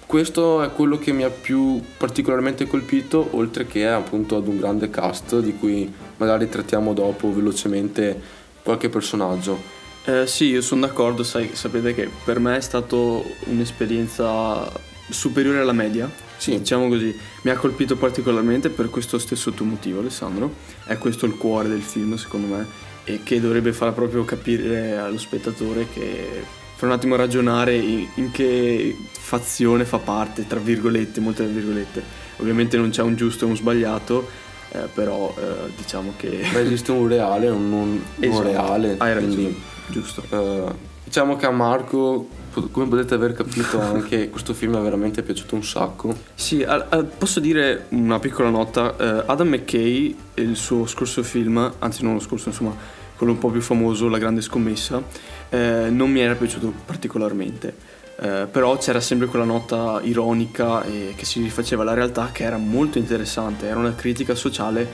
Questo 0.07 0.63
è 0.63 0.71
quello 0.71 0.97
che 0.97 1.11
mi 1.11 1.21
ha 1.21 1.29
più 1.29 1.79
particolarmente 1.95 2.65
colpito, 2.65 3.27
oltre 3.33 3.67
che 3.67 3.87
appunto 3.87 4.35
ad 4.35 4.47
un 4.47 4.57
grande 4.57 4.89
cast 4.89 5.39
di 5.41 5.55
cui 5.55 5.93
magari 6.17 6.49
trattiamo 6.49 6.93
dopo 6.93 7.31
velocemente 7.31 8.19
qualche 8.63 8.89
personaggio. 8.89 9.78
Eh, 10.05 10.25
sì, 10.27 10.45
io 10.45 10.61
sono 10.61 10.81
d'accordo, 10.81 11.23
sai, 11.23 11.51
sapete 11.53 11.93
che 11.93 12.09
per 12.23 12.39
me 12.39 12.57
è 12.57 12.61
stata 12.61 12.95
un'esperienza 12.95 14.71
superiore 15.09 15.59
alla 15.59 15.73
media. 15.73 16.09
Sì. 16.37 16.57
Diciamo 16.57 16.87
così, 16.87 17.15
mi 17.41 17.51
ha 17.51 17.57
colpito 17.57 17.97
particolarmente 17.97 18.69
per 18.69 18.89
questo 18.89 19.19
stesso 19.19 19.51
tuo 19.51 19.65
motivo, 19.65 19.99
Alessandro. 19.99 20.53
È 20.85 20.97
questo 20.97 21.25
il 21.25 21.35
cuore 21.35 21.67
del 21.67 21.81
film, 21.81 22.15
secondo 22.15 22.55
me, 22.55 22.65
e 23.03 23.21
che 23.23 23.41
dovrebbe 23.41 23.73
far 23.73 23.93
proprio 23.93 24.23
capire 24.23 24.97
allo 24.97 25.17
spettatore 25.17 25.87
che 25.91 26.43
fa 26.75 26.85
un 26.85 26.93
attimo 26.93 27.17
ragionare 27.17 27.75
in, 27.75 28.31
che 28.31 28.95
fazione 29.11 29.83
fa 29.83 29.97
parte, 29.97 30.47
tra 30.47 30.59
virgolette, 30.59 31.19
molte 31.19 31.45
virgolette. 31.45 32.01
Ovviamente 32.37 32.77
non 32.77 32.89
c'è 32.89 33.01
un 33.01 33.15
giusto 33.15 33.45
e 33.45 33.49
un 33.49 33.57
sbagliato, 33.57 34.29
eh, 34.71 34.87
però 34.93 35.35
eh, 35.37 35.71
diciamo 35.75 36.13
che... 36.15 36.47
Ma 36.53 36.59
esiste 36.59 36.91
un 36.91 37.05
reale 37.07 37.47
e 37.47 37.49
un 37.49 37.69
non 37.69 38.03
Esatto, 38.17 38.43
reale. 38.43 38.95
Hai 38.97 39.13
ragione, 39.13 39.33
quindi, 39.33 39.61
giusto. 39.89 40.23
eh, 40.29 40.73
diciamo 41.03 41.35
che 41.35 41.45
a 41.45 41.51
Marco, 41.51 42.27
come 42.71 42.87
potete 42.87 43.13
aver 43.13 43.33
capito, 43.33 43.79
anche 43.81 44.29
questo 44.29 44.53
film 44.53 44.77
è 44.77 44.81
veramente 44.81 45.21
piaciuto 45.23 45.55
un 45.55 45.63
sacco. 45.63 46.15
Sì, 46.35 46.63
a- 46.63 46.85
a- 46.89 47.03
posso 47.03 47.39
dire 47.39 47.85
una 47.89 48.19
piccola 48.19 48.49
nota. 48.49 48.95
eh, 48.97 49.23
Adam 49.25 49.47
McKay, 49.49 50.15
il 50.35 50.55
suo 50.55 50.85
scorso 50.85 51.23
film, 51.23 51.71
anzi 51.79 52.03
non 52.03 52.13
lo 52.13 52.19
scorso, 52.19 52.49
insomma, 52.49 52.75
quello 53.17 53.33
un 53.33 53.39
po' 53.39 53.49
più 53.49 53.61
famoso, 53.61 54.07
La 54.07 54.17
grande 54.17 54.41
scommessa, 54.41 55.01
eh, 55.49 55.87
non 55.89 56.09
mi 56.09 56.19
era 56.21 56.35
piaciuto 56.35 56.71
particolarmente. 56.85 57.97
Eh, 58.21 58.47
però 58.51 58.77
c'era 58.77 58.99
sempre 58.99 59.27
quella 59.27 59.45
nota 59.45 60.01
ironica 60.03 60.83
e 60.83 61.13
che 61.15 61.23
si 61.23 61.41
rifaceva 61.41 61.83
alla 61.83 61.93
realtà 61.93 62.29
che 62.33 62.43
era 62.43 62.57
molto 62.57 62.97
interessante, 62.97 63.65
era 63.67 63.79
una 63.79 63.95
critica 63.95 64.35
sociale 64.35 64.85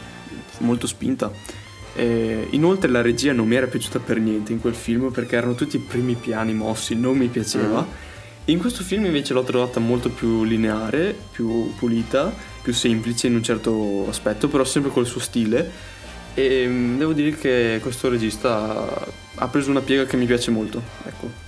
molto 0.60 0.86
spinta. 0.86 1.32
Eh, 1.96 2.48
inoltre 2.52 2.90
la 2.90 3.02
regia 3.02 3.32
non 3.32 3.48
mi 3.48 3.56
era 3.56 3.68
piaciuta 3.68 4.00
per 4.00 4.20
niente 4.20 4.52
in 4.52 4.60
quel 4.60 4.76
film 4.76 5.12
perché 5.12 5.38
erano 5.38 5.56
tutti 5.56 5.78
i 5.78 5.80
primi 5.80 6.16
piani 6.16 6.54
mossi, 6.54 6.96
non 6.96 7.18
mi 7.18 7.28
piaceva. 7.28 7.82
Mhm. 7.82 7.88
In 8.46 8.60
questo 8.60 8.84
film 8.84 9.06
invece 9.06 9.34
l'ho 9.34 9.44
trovata 9.44 9.80
molto 9.80 10.10
più 10.10 10.44
lineare, 10.44 11.16
più 11.32 11.74
pulita, 11.76 12.32
più 12.62 12.74
semplice 12.74 13.28
in 13.28 13.36
un 13.36 13.42
certo 13.42 14.06
aspetto, 14.08 14.48
però 14.48 14.64
sempre 14.64 14.92
col 14.92 15.08
suo 15.08 15.20
stile. 15.20 15.94
E 16.36 16.68
mm, 16.68 16.98
devo 16.98 17.14
dire 17.14 17.32
che 17.32 17.80
questo 17.82 18.10
regista 18.10 19.08
ha 19.36 19.48
preso 19.48 19.72
una 19.72 19.82
piega 19.82 20.06
che 20.06 20.18
mi 20.18 20.26
piace 20.26 20.52
molto. 20.52 20.82
Ecco. 21.06 21.44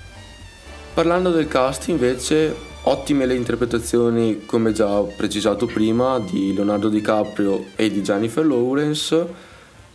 Parlando 0.94 1.30
del 1.30 1.48
cast 1.48 1.89
invece, 1.89 2.56
ottime 2.84 3.27
le 3.27 3.36
interpretazioni, 3.36 4.46
come 4.46 4.72
già 4.72 5.00
precisato 5.01 5.68
prima, 5.68 6.20
di 6.20 6.54
Leonardo 6.54 6.89
DiCaprio 6.89 7.66
e 7.75 7.92
di 7.92 8.01
Jennifer 8.01 8.44
Lawrence. 8.44 9.46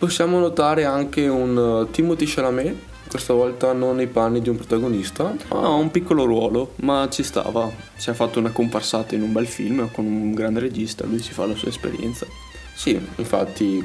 Possiamo 0.03 0.41
notare 0.41 0.85
anche 0.85 1.29
un 1.29 1.57
uh, 1.57 1.89
Timothy 1.93 2.25
Chalamet, 2.27 2.75
questa 3.09 3.35
volta 3.35 3.73
non 3.73 3.95
nei 3.95 4.09
panni 4.09 4.43
di 4.43 4.49
un 4.49 4.57
protagonista, 4.57 5.33
Ha 5.47 5.69
un 5.69 5.93
piccolo 5.93 6.25
ruolo, 6.25 6.73
ma 6.79 7.09
ci 7.09 7.23
stava. 7.23 7.71
Si 7.95 8.11
è 8.11 8.13
fatto 8.13 8.41
una 8.41 8.51
comparsata 8.51 9.15
in 9.15 9.23
un 9.23 9.31
bel 9.31 9.47
film 9.47 9.89
con 9.93 10.05
un 10.05 10.35
grande 10.35 10.59
regista, 10.59 11.07
lui 11.07 11.21
si 11.21 11.33
fa 11.33 11.47
la 11.47 11.55
sua 11.55 11.69
esperienza. 11.69 12.27
sì, 12.75 13.01
infatti 13.15 13.81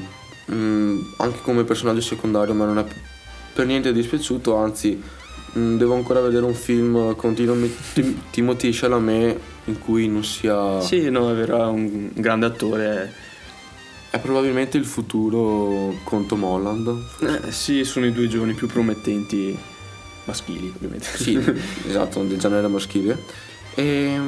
mm, 0.50 1.00
anche 1.18 1.38
come 1.42 1.62
personaggio 1.62 2.00
secondario 2.00 2.52
ma 2.52 2.64
non 2.64 2.80
è 2.80 2.84
per 3.54 3.66
niente 3.66 3.92
dispiaciuto, 3.92 4.56
anzi 4.56 5.00
mm, 5.56 5.76
devo 5.78 5.94
ancora 5.94 6.18
vedere 6.18 6.44
un 6.44 6.54
film 6.54 7.14
con 7.14 7.34
Timo- 7.34 7.54
Tim- 7.92 8.22
Timothy 8.32 8.70
Chalamet 8.72 9.38
in 9.66 9.78
cui 9.78 10.08
non 10.08 10.24
sia... 10.24 10.80
Sì, 10.80 11.10
no, 11.10 11.30
è 11.30 11.34
vero, 11.34 11.62
è 11.62 11.66
un 11.66 12.10
grande 12.12 12.46
attore. 12.46 13.26
È 14.10 14.18
probabilmente 14.18 14.78
il 14.78 14.86
futuro 14.86 15.94
con 16.04 16.26
Tom 16.26 16.42
Holland. 16.44 17.04
Eh, 17.20 17.52
sì, 17.52 17.84
sono 17.84 18.06
i 18.06 18.12
due 18.12 18.26
giovani 18.26 18.54
più 18.54 18.66
promettenti 18.66 19.56
maschili, 20.24 20.72
ovviamente. 20.74 21.06
Sì, 21.14 21.36
esatto, 21.86 22.22
del 22.22 22.38
genere 22.38 22.68
maschile. 22.68 23.22
E 23.74 24.20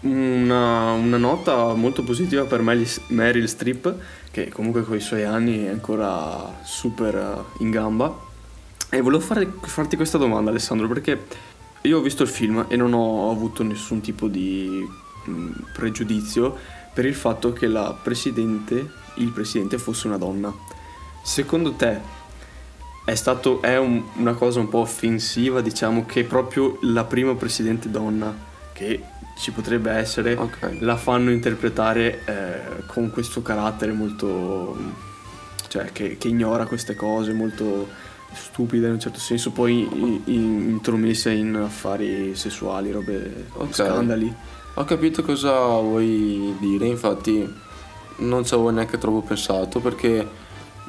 Una, 0.00 0.92
una 0.92 1.16
nota 1.16 1.74
molto 1.74 2.02
positiva 2.02 2.44
per 2.44 2.60
Meryl, 2.62 3.48
Streep, 3.48 3.94
che 4.30 4.48
comunque 4.48 4.84
con 4.84 4.96
i 4.96 5.00
suoi 5.00 5.24
anni 5.24 5.64
è 5.64 5.68
ancora 5.68 6.60
super 6.64 7.14
eh, 7.14 7.62
in 7.62 7.70
gamba. 7.70 8.24
E 8.90 9.00
volevo 9.00 9.22
fare- 9.22 9.52
farti 9.62 9.96
questa 9.96 10.16
domanda, 10.16 10.50
Alessandro, 10.50 10.86
perché 10.86 11.24
io 11.82 11.98
ho 11.98 12.02
visto 12.02 12.22
il 12.22 12.28
film 12.28 12.66
e 12.68 12.76
non 12.76 12.92
ho 12.92 13.30
avuto 13.30 13.62
nessun 13.62 14.00
tipo 14.00 14.28
di 14.28 14.86
mh, 15.24 15.50
pregiudizio 15.72 16.56
per 16.96 17.04
il 17.04 17.14
fatto 17.14 17.52
che 17.52 17.66
la 17.66 17.94
presidente, 18.02 18.90
il 19.16 19.28
presidente 19.30 19.76
fosse 19.76 20.06
una 20.06 20.16
donna. 20.16 20.50
Secondo 21.22 21.72
te 21.74 22.00
è, 23.04 23.14
stato, 23.14 23.60
è 23.60 23.76
un- 23.76 24.02
una 24.14 24.32
cosa 24.32 24.60
un 24.60 24.70
po' 24.70 24.78
offensiva, 24.78 25.60
diciamo, 25.60 26.06
che 26.06 26.24
proprio 26.24 26.78
la 26.84 27.04
prima 27.04 27.34
presidente 27.34 27.90
donna, 27.90 28.34
che 28.72 29.02
ci 29.38 29.50
potrebbe 29.50 29.90
essere, 29.90 30.36
Ok. 30.36 30.78
la 30.80 30.96
fanno 30.96 31.30
interpretare 31.30 32.22
eh, 32.24 32.86
con 32.86 33.10
questo 33.10 33.42
carattere 33.42 33.92
molto... 33.92 34.74
cioè 35.68 35.92
che, 35.92 36.16
che 36.16 36.28
ignora 36.28 36.64
queste 36.64 36.94
cose, 36.94 37.34
molto 37.34 37.88
stupide 38.32 38.86
in 38.86 38.94
un 38.94 39.00
certo 39.00 39.18
senso, 39.18 39.50
poi 39.50 39.80
i- 39.82 40.22
in- 40.32 40.66
intromesse 40.70 41.30
in 41.30 41.56
affari 41.56 42.34
sessuali, 42.34 42.90
robe, 42.90 43.48
Ok. 43.52 43.74
scandali. 43.74 44.34
Ho 44.78 44.84
capito 44.84 45.22
cosa 45.22 45.52
vuoi 45.78 46.54
dire, 46.60 46.86
infatti 46.86 47.50
non 48.16 48.44
ci 48.44 48.52
avevo 48.54 48.70
neanche 48.70 48.98
troppo 48.98 49.22
pensato 49.22 49.80
perché 49.80 50.26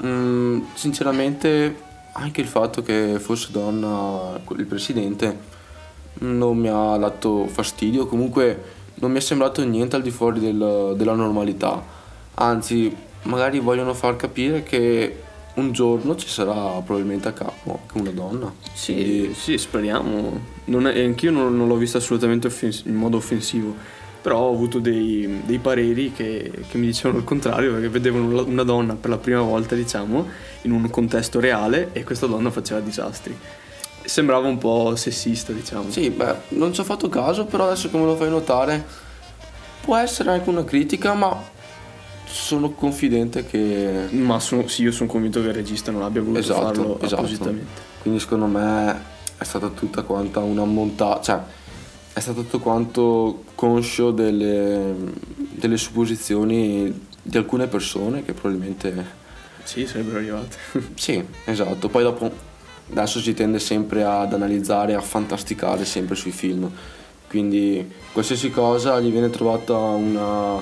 mm, 0.04 0.62
sinceramente 0.74 1.82
anche 2.12 2.42
il 2.42 2.48
fatto 2.48 2.82
che 2.82 3.18
fosse 3.20 3.52
donna 3.52 4.40
il 4.58 4.66
presidente 4.66 5.56
non 6.20 6.58
mi 6.58 6.68
ha 6.68 6.98
dato 6.98 7.48
fastidio, 7.48 8.08
comunque 8.08 8.76
non 8.96 9.12
mi 9.12 9.18
è 9.18 9.22
sembrato 9.22 9.64
niente 9.64 9.96
al 9.96 10.02
di 10.02 10.12
fuori 10.12 10.40
del- 10.40 10.94
della 10.98 11.14
normalità, 11.14 11.82
anzi 12.34 12.94
magari 13.24 13.60
vogliono 13.60 13.94
far 13.94 14.16
capire 14.18 14.64
che 14.64 15.24
un 15.58 15.72
giorno 15.72 16.16
ci 16.16 16.28
sarà 16.28 16.54
probabilmente 16.82 17.28
a 17.28 17.34
capo 17.34 17.80
anche 17.82 17.98
una 18.00 18.12
donna. 18.12 18.54
Sì, 18.74 18.94
Quindi- 18.94 19.34
sì, 19.34 19.58
speriamo. 19.58 20.40
Non 20.66 20.88
è- 20.88 21.04
anch'io 21.04 21.32
non, 21.32 21.56
non 21.56 21.68
l'ho 21.68 21.76
vista 21.78 21.98
assolutamente 21.98 22.48
offens- 22.48 22.84
in 22.86 22.96
modo 22.96 23.18
offensivo. 23.18 23.76
Però 24.22 24.40
ho 24.40 24.54
avuto 24.54 24.80
dei, 24.80 25.42
dei 25.46 25.58
pareri 25.60 26.12
che, 26.12 26.52
che 26.70 26.78
mi 26.78 26.88
dicevano 26.88 27.20
il 27.20 27.24
contrario, 27.24 27.72
perché 27.72 27.88
vedevano 27.88 28.44
una 28.44 28.64
donna 28.64 28.96
per 28.96 29.10
la 29.10 29.18
prima 29.18 29.42
volta, 29.42 29.74
diciamo, 29.74 30.28
in 30.64 30.72
un 30.72 30.90
contesto 30.90 31.40
reale 31.40 31.90
e 31.94 32.04
questa 32.04 32.26
donna 32.26 32.52
faceva 32.52 32.80
disastri. 32.82 33.38
Sembrava 34.04 34.48
un 34.48 34.58
po' 34.58 34.96
sessista, 34.98 35.54
diciamo. 35.54 35.90
Sì, 35.92 36.10
beh, 36.10 36.36
non 36.50 36.74
ci 36.74 36.82
ho 36.82 36.84
fatto 36.84 37.08
caso, 37.10 37.46
però 37.46 37.66
adesso 37.68 37.90
che 37.90 37.98
me 37.98 38.04
lo 38.06 38.16
fai 38.18 38.30
notare, 38.30 38.86
può 39.82 39.96
essere 39.96 40.32
anche 40.32 40.50
una 40.50 40.66
critica, 40.66 41.14
ma 41.14 41.42
sono 42.38 42.72
confidente 42.72 43.46
che... 43.46 44.08
Ma 44.12 44.40
sono- 44.40 44.68
sì, 44.68 44.84
io 44.84 44.92
sono 44.92 45.10
convinto 45.10 45.42
che 45.42 45.48
il 45.48 45.54
regista 45.54 45.92
non 45.92 46.04
abbia 46.04 46.22
voluto 46.22 46.40
Esatto, 46.40 46.62
farlo 46.62 47.00
esatto. 47.02 47.22
appositamente. 47.22 47.66
Quindi 48.02 48.20
secondo 48.20 48.46
me 48.46 49.02
è 49.38 49.44
stata 49.44 49.68
tutta 49.70 50.04
quanta 50.04 50.40
una 50.40 50.64
montata, 50.64 51.22
cioè 51.22 51.40
è 52.14 52.20
stato 52.20 52.42
tutto 52.42 52.60
quanto 52.60 53.44
conscio 53.54 54.12
delle, 54.12 54.94
delle 55.52 55.78
supposizioni 55.78 57.06
di 57.22 57.38
alcune 57.38 57.68
persone 57.68 58.24
che 58.24 58.34
probabilmente... 58.34 59.26
Sì, 59.64 59.86
sarebbero 59.86 60.18
arrivate. 60.18 60.58
sì, 60.96 61.24
esatto. 61.46 61.90
Poi 61.90 62.04
dopo, 62.04 62.32
adesso 62.92 63.20
si 63.20 63.34
tende 63.34 63.60
sempre 63.60 64.04
ad 64.04 64.34
analizzare, 64.34 64.96
a 64.96 65.02
fantasticare 65.02 65.86
sempre 65.86 66.16
sui 66.16 66.32
film. 66.32 66.72
Quindi 67.28 67.92
qualsiasi 68.14 68.50
cosa 68.50 69.00
gli 69.02 69.12
viene 69.12 69.30
trovata 69.30 69.78
una, 69.78 70.62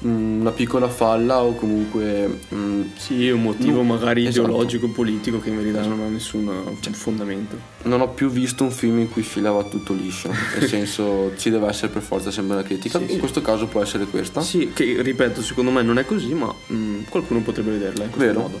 una 0.00 0.50
piccola 0.50 0.88
falla 0.88 1.42
o 1.42 1.54
comunque... 1.54 2.40
Mm, 2.54 2.82
sì, 2.96 3.28
un 3.30 3.42
motivo 3.42 3.78
no, 3.78 3.84
magari 3.84 4.26
esatto. 4.26 4.46
ideologico, 4.46 4.88
politico 4.88 5.40
che 5.40 5.48
in 5.48 5.56
verità 5.56 5.86
non 5.86 6.00
ha 6.00 6.08
nessun 6.08 6.76
cioè, 6.80 6.92
fondamento. 6.92 7.56
Non 7.84 8.00
ho 8.00 8.08
più 8.08 8.28
visto 8.28 8.64
un 8.64 8.70
film 8.70 8.98
in 8.98 9.10
cui 9.10 9.22
filava 9.22 9.64
tutto 9.64 9.92
liscio, 9.92 10.30
nel 10.58 10.68
senso 10.68 11.32
ci 11.36 11.50
deve 11.50 11.68
essere 11.68 11.88
per 11.88 12.02
forza 12.02 12.30
sempre 12.30 12.54
una 12.54 12.64
critica, 12.64 12.98
sì, 12.98 13.04
in 13.04 13.10
sì. 13.10 13.18
questo 13.18 13.40
caso 13.40 13.66
può 13.66 13.82
essere 13.82 14.04
questa. 14.06 14.40
Sì, 14.42 14.72
che 14.74 15.00
ripeto, 15.00 15.42
secondo 15.42 15.70
me 15.70 15.82
non 15.82 15.98
è 15.98 16.04
così, 16.04 16.34
ma 16.34 16.52
mm, 16.72 17.04
qualcuno 17.08 17.40
potrebbe 17.40 17.70
vederla 17.72 18.04
in 18.04 18.10
questo 18.10 18.32
Vero. 18.32 18.40
modo. 18.40 18.60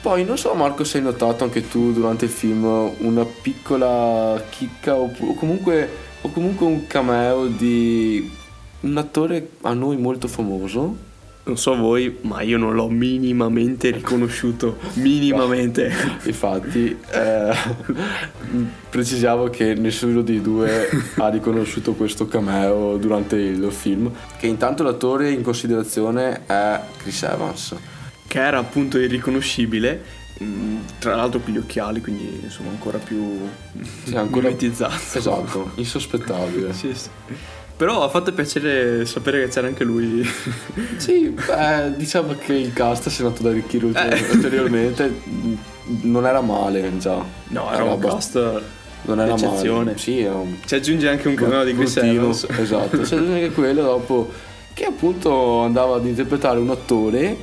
Poi 0.00 0.24
non 0.24 0.38
so 0.38 0.54
Marco 0.54 0.84
se 0.84 0.98
hai 0.98 1.04
notato 1.04 1.42
anche 1.42 1.68
tu 1.68 1.92
durante 1.92 2.26
il 2.26 2.30
film 2.30 2.64
una 2.98 3.24
piccola 3.24 4.42
chicca 4.48 4.94
o 4.94 5.10
comunque, 5.34 5.90
o 6.20 6.30
comunque 6.30 6.66
un 6.66 6.86
cameo 6.86 7.46
di 7.46 8.30
un 8.80 8.96
attore 8.96 9.50
a 9.62 9.72
noi 9.72 9.96
molto 9.96 10.28
famoso. 10.28 11.06
Non 11.44 11.56
so 11.56 11.74
voi, 11.76 12.18
ma 12.22 12.42
io 12.42 12.58
non 12.58 12.74
l'ho 12.74 12.88
minimamente 12.88 13.90
riconosciuto. 13.90 14.76
minimamente. 14.94 15.90
Infatti, 16.24 16.94
eh, 17.10 17.56
precisiamo 18.90 19.44
che 19.44 19.74
nessuno 19.74 20.20
dei 20.20 20.42
due 20.42 20.90
ha 21.16 21.28
riconosciuto 21.28 21.94
questo 21.94 22.26
cameo 22.26 22.98
durante 22.98 23.36
il 23.36 23.72
film. 23.72 24.12
Che 24.38 24.46
intanto 24.46 24.82
l'attore 24.82 25.30
in 25.30 25.42
considerazione 25.42 26.44
è 26.44 26.78
Chris 26.98 27.22
Evans. 27.22 27.74
Che 28.26 28.38
era 28.38 28.58
appunto 28.58 28.98
irriconoscibile 28.98 30.04
mm, 30.42 30.76
tra 30.98 31.16
l'altro 31.16 31.40
con 31.40 31.54
gli 31.54 31.56
occhiali, 31.56 32.02
quindi 32.02 32.40
insomma 32.42 32.68
ancora 32.68 32.98
più 32.98 33.38
sì, 34.04 34.14
ancora 34.14 34.48
mimetizzato. 34.48 35.16
Esatto, 35.18 35.70
insospettabile. 35.76 36.74
sì, 36.74 36.92
sì. 36.94 37.08
Però 37.78 38.02
ha 38.02 38.08
fatto 38.08 38.32
piacere 38.32 39.06
sapere 39.06 39.44
che 39.44 39.52
c'era 39.52 39.68
anche 39.68 39.84
lui. 39.84 40.28
sì, 40.98 41.28
beh, 41.28 41.94
diciamo 41.96 42.34
che 42.34 42.52
il 42.54 42.72
cast 42.72 43.08
si 43.08 43.22
è 43.22 43.24
andato 43.24 43.46
ad 43.46 43.52
arricchire 43.52 43.86
eh. 43.86 44.30
ulteriormente. 44.32 45.22
Non 46.02 46.26
era 46.26 46.40
male 46.40 46.98
già. 46.98 47.24
No, 47.48 47.72
era, 47.72 47.84
era 47.84 47.92
un 47.94 48.00
cast 48.00 48.62
non 49.02 49.20
era 49.20 49.36
male. 49.36 49.96
Sì, 49.96 50.18
era 50.18 50.34
un... 50.34 50.56
Ci 50.66 50.74
aggiunge 50.74 51.08
anche 51.08 51.28
un 51.28 51.36
cameo 51.36 51.62
di 51.62 51.72
Chris 51.72 51.96
Evans. 51.98 52.46
Esatto, 52.58 53.06
ci 53.06 53.14
aggiunge 53.14 53.34
anche 53.34 53.52
quello 53.52 53.82
dopo 53.82 54.28
che 54.74 54.84
appunto 54.84 55.60
andava 55.60 55.96
ad 55.96 56.06
interpretare 56.06 56.58
un 56.58 56.70
attore 56.70 57.36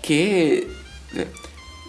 che 0.00 0.66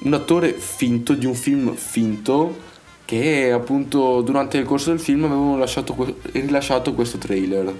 un 0.03 0.13
attore 0.13 0.53
finto 0.53 1.13
di 1.13 1.25
un 1.25 1.33
film 1.33 1.75
finto 1.75 2.65
che 3.07 3.53
appunto 3.53 4.19
durante 4.19 4.57
il 4.57 4.65
corso 4.65 4.89
del 4.89 4.99
film 4.99 5.23
avevano 5.23 5.57
lasciato, 5.57 6.19
rilasciato 6.33 6.93
questo 6.93 7.17
trailer. 7.17 7.73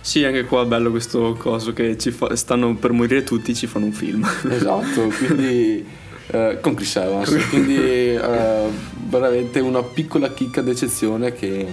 Sì, 0.00 0.24
anche 0.24 0.44
qua 0.44 0.62
è 0.62 0.66
bello 0.66 0.88
questo 0.88 1.34
coso 1.38 1.74
che 1.74 1.98
ci 1.98 2.10
fa, 2.10 2.34
stanno 2.34 2.74
per 2.76 2.92
morire 2.92 3.22
tutti, 3.22 3.54
ci 3.54 3.66
fanno 3.66 3.84
un 3.84 3.92
film. 3.92 4.26
Esatto, 4.48 5.08
quindi 5.08 5.84
eh, 6.32 6.58
con 6.62 6.72
Chris 6.72 6.96
Evans, 6.96 7.48
quindi 7.50 7.76
eh, 7.76 8.68
veramente 9.06 9.60
una 9.60 9.82
piccola 9.82 10.32
chicca 10.32 10.62
d'eccezione 10.62 11.34
che 11.34 11.66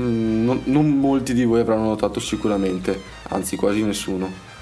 mm, 0.00 0.42
non, 0.42 0.62
non 0.64 0.88
molti 0.88 1.34
di 1.34 1.44
voi 1.44 1.60
avranno 1.60 1.84
notato 1.84 2.18
sicuramente, 2.18 2.98
anzi 3.28 3.56
quasi 3.56 3.82
nessuno. 3.82 4.54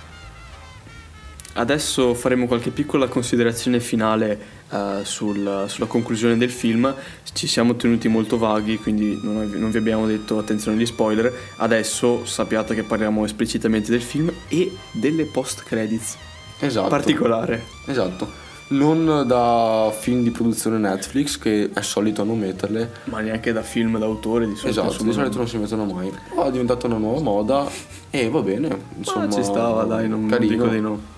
Adesso 1.57 2.15
faremo 2.15 2.47
qualche 2.47 2.71
piccola 2.71 3.07
considerazione 3.07 3.79
finale 3.79 4.39
uh, 4.71 5.05
sul, 5.05 5.65
sulla 5.69 5.87
conclusione 5.87 6.37
del 6.37 6.51
film. 6.51 6.93
Ci 7.33 7.47
siamo 7.47 7.77
tenuti 7.77 8.09
molto 8.09 8.39
vaghi, 8.39 8.77
quindi 8.79 9.19
non, 9.23 9.49
non, 9.55 9.71
vi 9.71 9.79
abbiamo 9.79 10.07
detto 10.07 10.39
attenzione 10.39 10.77
agli 10.77 10.87
spoiler. 10.87 11.33
Adesso 11.59 12.25
sappiate 12.25 12.75
che 12.75 12.83
parliamo 12.83 13.25
esplicitamente 13.25 13.91
del 13.91 14.03
film 14.03 14.33
e 14.49 14.77
delle 14.93 15.27
post 15.27 15.63
credits. 15.63 16.17
Esatto. 16.59 16.89
Particolare. 16.89 17.63
Esatto. 17.87 18.43
Non 18.67 19.25
da 19.27 19.93
film 19.97 20.23
di 20.23 20.31
produzione 20.31 20.79
Netflix, 20.79 21.39
che 21.39 21.71
è 21.73 21.83
solito 21.83 22.25
non 22.25 22.39
metterle. 22.39 22.91
Ma 23.05 23.21
neanche 23.21 23.53
da 23.53 23.63
film 23.63 23.99
d'autore 23.99 24.49
di 24.49 24.57
solito. 24.57 24.81
Esatto, 24.81 25.05
di 25.05 25.13
solito 25.13 25.37
non 25.37 25.47
si 25.47 25.59
mettono 25.59 25.85
mai. 25.85 26.11
Però 26.31 26.49
è 26.49 26.51
diventata 26.51 26.87
una 26.87 26.97
nuova 26.97 27.21
moda 27.21 27.69
e 28.11 28.29
va 28.29 28.41
bene. 28.41 28.77
Insomma, 28.97 29.27
Ma 29.27 29.33
ci 29.33 29.45
stava, 29.45 29.85
dai, 29.85 30.09
non, 30.09 30.27
non 30.27 30.41
dico 30.41 30.67
di 30.67 30.81
no. 30.81 31.13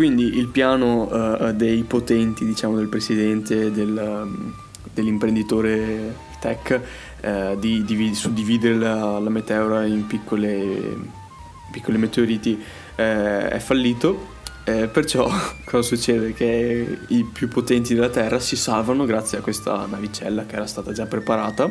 Quindi 0.00 0.38
il 0.38 0.46
piano 0.46 1.02
uh, 1.12 1.52
dei 1.52 1.82
potenti, 1.82 2.46
diciamo, 2.46 2.74
del 2.74 2.88
presidente, 2.88 3.70
del, 3.70 3.90
um, 3.90 4.54
dell'imprenditore 4.94 6.16
tech, 6.40 6.80
uh, 7.22 7.58
di, 7.58 7.84
di, 7.84 8.14
suddividere 8.14 8.76
la, 8.76 9.18
la, 9.18 9.28
meteora 9.28 9.84
in 9.84 10.06
piccole, 10.06 10.96
piccole 11.70 11.98
meteoriti 11.98 12.52
uh, 12.52 13.02
è 13.02 13.58
fallito. 13.58 14.28
perciò 14.64 15.30
cosa 15.66 15.82
succede? 15.82 16.32
Che 16.32 16.98
i 17.08 17.24
più 17.24 17.48
potenti 17.48 17.92
della 17.92 18.08
Terra 18.08 18.38
si 18.38 18.56
salvano 18.56 19.04
grazie 19.04 19.36
a 19.36 19.40
questa 19.42 19.84
navicella 19.84 20.46
che 20.46 20.56
era 20.56 20.66
stata 20.66 20.92
già 20.92 21.04
preparata. 21.04 21.70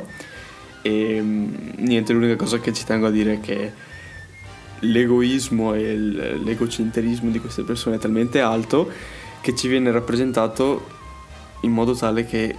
E 0.83 1.19
um, 1.19 1.73
niente, 1.77 2.13
l'unica 2.13 2.35
cosa 2.35 2.59
che 2.59 2.73
ci 2.73 2.85
tengo 2.85 3.07
a 3.07 3.09
dire 3.09 3.33
è 3.33 3.39
che 3.39 3.73
l'egoismo 4.81 5.73
e 5.73 5.95
l'egocentrismo 5.95 7.29
di 7.29 7.39
queste 7.39 7.63
persone 7.63 7.95
è 7.95 7.99
talmente 7.99 8.39
alto 8.39 8.89
che 9.41 9.55
ci 9.55 9.67
viene 9.67 9.91
rappresentato 9.91 10.97
in 11.61 11.71
modo 11.71 11.93
tale 11.93 12.25
che 12.25 12.55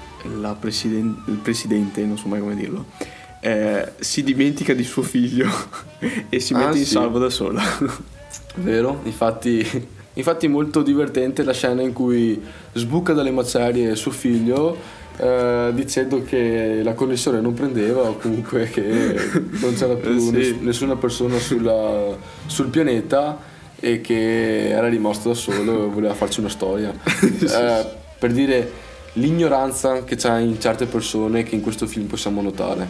presiden- 0.59 1.23
il 1.27 1.37
presidente, 1.37 2.05
non 2.05 2.19
so 2.19 2.29
mai 2.29 2.41
come 2.41 2.55
dirlo, 2.55 2.87
eh, 3.41 3.93
si 3.99 4.23
dimentica 4.23 4.75
di 4.75 4.85
suo 4.85 5.03
figlio 5.03 5.49
e 6.29 6.41
si 6.41 6.53
ah, 6.53 6.59
mette 6.59 6.79
in 6.79 6.87
salvo 6.87 7.19
da 7.19 7.31
sola. 7.31 7.63
Vero, 8.57 9.01
infatti, 9.05 9.67
infatti 10.15 10.47
è 10.47 10.49
molto 10.49 10.83
divertente 10.83 11.43
la 11.43 11.53
scena 11.53 11.83
in 11.83 11.93
cui 11.93 12.41
sbuca 12.73 13.13
dalle 13.13 13.31
macerie 13.31 13.97
suo 13.97 14.11
figlio 14.11 14.99
eh, 15.23 15.71
dicendo 15.75 16.23
che 16.23 16.81
la 16.83 16.95
connessione 16.95 17.43
non 17.43 17.53
prendeva 17.53 18.09
o 18.09 18.17
comunque 18.17 18.71
che 18.71 19.15
non 19.61 19.75
c'era 19.75 19.95
più 19.95 20.13
eh 20.35 20.43
sì. 20.45 20.59
nessuna 20.63 20.97
persona 20.97 21.39
sulla, 21.39 22.17
sul 22.47 22.69
pianeta 22.69 23.39
e 23.79 24.01
che 24.01 24.71
era 24.71 24.89
rimasto 24.89 25.29
da 25.29 25.35
solo 25.35 25.85
e 25.85 25.89
voleva 25.91 26.15
farci 26.15 26.41
una 26.41 26.49
storia. 26.49 26.91
eh, 27.13 27.87
per 28.19 28.33
dire 28.33 28.73
l'ignoranza 29.15 30.05
che 30.05 30.17
c'è 30.17 30.39
in 30.39 30.59
certe 30.59 30.87
persone 30.87 31.43
che 31.43 31.55
in 31.55 31.61
questo 31.61 31.87
film 31.87 32.07
possiamo 32.07 32.41
notare. 32.41 32.89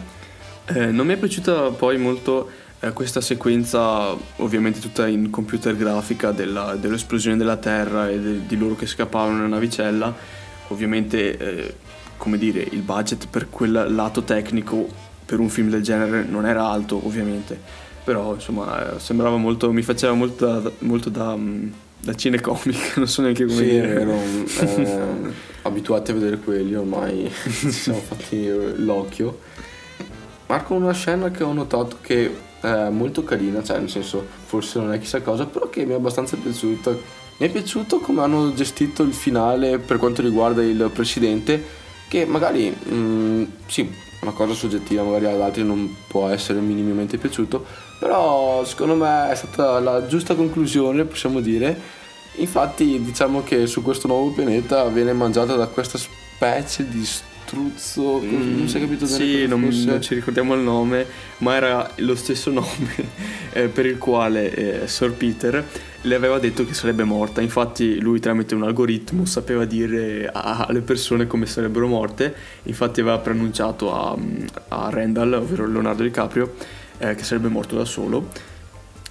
Eh, 0.67 0.85
non 0.85 1.07
mi 1.07 1.13
è 1.15 1.17
piaciuta 1.17 1.71
poi 1.71 1.97
molto 1.97 2.49
eh, 2.79 2.93
questa 2.93 3.19
sequenza, 3.19 4.15
ovviamente 4.37 4.79
tutta 4.79 5.05
in 5.05 5.29
computer 5.29 5.75
grafica, 5.75 6.31
della, 6.31 6.75
dell'esplosione 6.75 7.35
della 7.35 7.57
Terra 7.57 8.07
e 8.07 8.17
de, 8.17 8.45
di 8.47 8.57
loro 8.57 8.75
che 8.75 8.85
scappavano 8.85 9.35
nella 9.35 9.47
navicella. 9.47 10.39
Ovviamente 10.69 11.37
eh, 11.37 11.75
come 12.21 12.37
dire, 12.37 12.59
il 12.69 12.81
budget 12.81 13.25
per 13.27 13.49
quel 13.49 13.87
lato 13.95 14.21
tecnico 14.21 14.87
per 15.25 15.39
un 15.39 15.49
film 15.49 15.71
del 15.71 15.81
genere 15.81 16.23
non 16.23 16.45
era 16.45 16.67
alto, 16.67 17.03
ovviamente. 17.03 17.59
Però, 18.03 18.35
insomma, 18.35 18.99
sembrava 18.99 19.37
molto, 19.37 19.71
mi 19.71 19.81
faceva 19.81 20.13
molto 20.13 20.45
da, 20.45 20.71
molto 20.79 21.09
da, 21.09 21.35
mm, 21.35 21.67
da 21.99 22.13
cinecomic, 22.13 22.97
non 22.97 23.07
so 23.07 23.23
neanche 23.23 23.45
come 23.45 23.57
sì, 23.57 23.63
dire. 23.63 24.01
Ero, 24.01 24.13
eh, 24.59 25.31
abituati 25.63 26.11
a 26.11 26.13
vedere 26.13 26.37
quelli, 26.37 26.75
ormai 26.75 27.27
ci 27.43 27.71
siamo 27.71 27.97
fatti 28.05 28.47
l'occhio. 28.75 29.39
Marco, 30.45 30.75
una 30.75 30.93
scena 30.93 31.31
che 31.31 31.41
ho 31.41 31.53
notato 31.53 31.97
che 32.01 32.31
è 32.61 32.89
molto 32.89 33.23
carina, 33.23 33.63
cioè 33.63 33.79
nel 33.79 33.89
senso, 33.89 34.23
forse 34.45 34.77
non 34.77 34.93
è 34.93 34.99
chissà 34.99 35.23
cosa, 35.23 35.47
però 35.47 35.69
che 35.69 35.85
mi 35.85 35.93
è 35.93 35.95
abbastanza 35.95 36.37
piaciuta. 36.37 36.91
Mi 37.37 37.47
è 37.47 37.49
piaciuto 37.49 37.97
come 37.97 38.21
hanno 38.21 38.53
gestito 38.53 39.01
il 39.01 39.13
finale 39.13 39.79
per 39.79 39.97
quanto 39.97 40.21
riguarda 40.21 40.61
il 40.61 40.91
presidente 40.93 41.79
che 42.11 42.25
magari 42.25 42.69
mh, 42.69 42.93
mm, 42.93 43.43
sì, 43.67 43.89
una 44.19 44.33
cosa 44.33 44.53
soggettiva, 44.53 45.01
magari 45.01 45.27
ad 45.27 45.39
altri 45.39 45.63
non 45.63 45.95
può 46.09 46.27
essere 46.27 46.59
minimamente 46.59 47.17
piaciuto, 47.17 47.65
però 47.99 48.65
secondo 48.65 48.95
me 48.95 49.31
è 49.31 49.35
stata 49.35 49.79
la 49.79 50.05
giusta 50.07 50.35
conclusione, 50.35 51.05
possiamo 51.05 51.39
dire. 51.39 51.99
Infatti 52.35 53.01
diciamo 53.01 53.43
che 53.43 53.65
su 53.65 53.81
questo 53.81 54.07
nuovo 54.07 54.31
pianeta 54.31 54.85
viene 54.89 55.13
mangiata 55.13 55.55
da 55.55 55.67
questa 55.67 55.97
specie 55.97 56.89
di 56.89 57.05
struzzo, 57.05 58.19
mm, 58.19 58.57
non 58.57 58.67
si 58.67 58.75
è 58.75 58.81
capito 58.81 59.05
bene 59.05 59.17
Sì, 59.17 59.47
non, 59.47 59.61
non, 59.61 60.01
ci 60.01 60.13
ricordiamo 60.13 60.53
il 60.53 60.61
nome, 60.61 61.05
ma 61.37 61.55
era 61.55 61.89
lo 61.95 62.15
stesso 62.15 62.51
nome 62.51 63.07
eh, 63.53 63.69
per 63.69 63.85
il 63.85 63.97
quale 63.97 64.81
eh, 64.83 64.87
Sir 64.89 65.13
Peter 65.13 65.65
le 66.03 66.15
aveva 66.15 66.39
detto 66.39 66.65
che 66.65 66.73
sarebbe 66.73 67.03
morta. 67.03 67.41
Infatti, 67.41 67.99
lui 67.99 68.19
tramite 68.19 68.55
un 68.55 68.63
algoritmo 68.63 69.25
sapeva 69.25 69.65
dire 69.65 70.29
alle 70.33 70.81
persone 70.81 71.27
come 71.27 71.45
sarebbero 71.45 71.87
morte. 71.87 72.33
Infatti, 72.63 73.01
aveva 73.01 73.17
preannunciato 73.19 73.93
a, 73.93 74.17
a 74.69 74.89
Randall, 74.89 75.33
ovvero 75.33 75.67
Leonardo 75.67 76.03
DiCaprio, 76.03 76.53
eh, 76.97 77.15
che 77.15 77.23
sarebbe 77.23 77.49
morto 77.49 77.75
da 77.75 77.85
solo. 77.85 78.27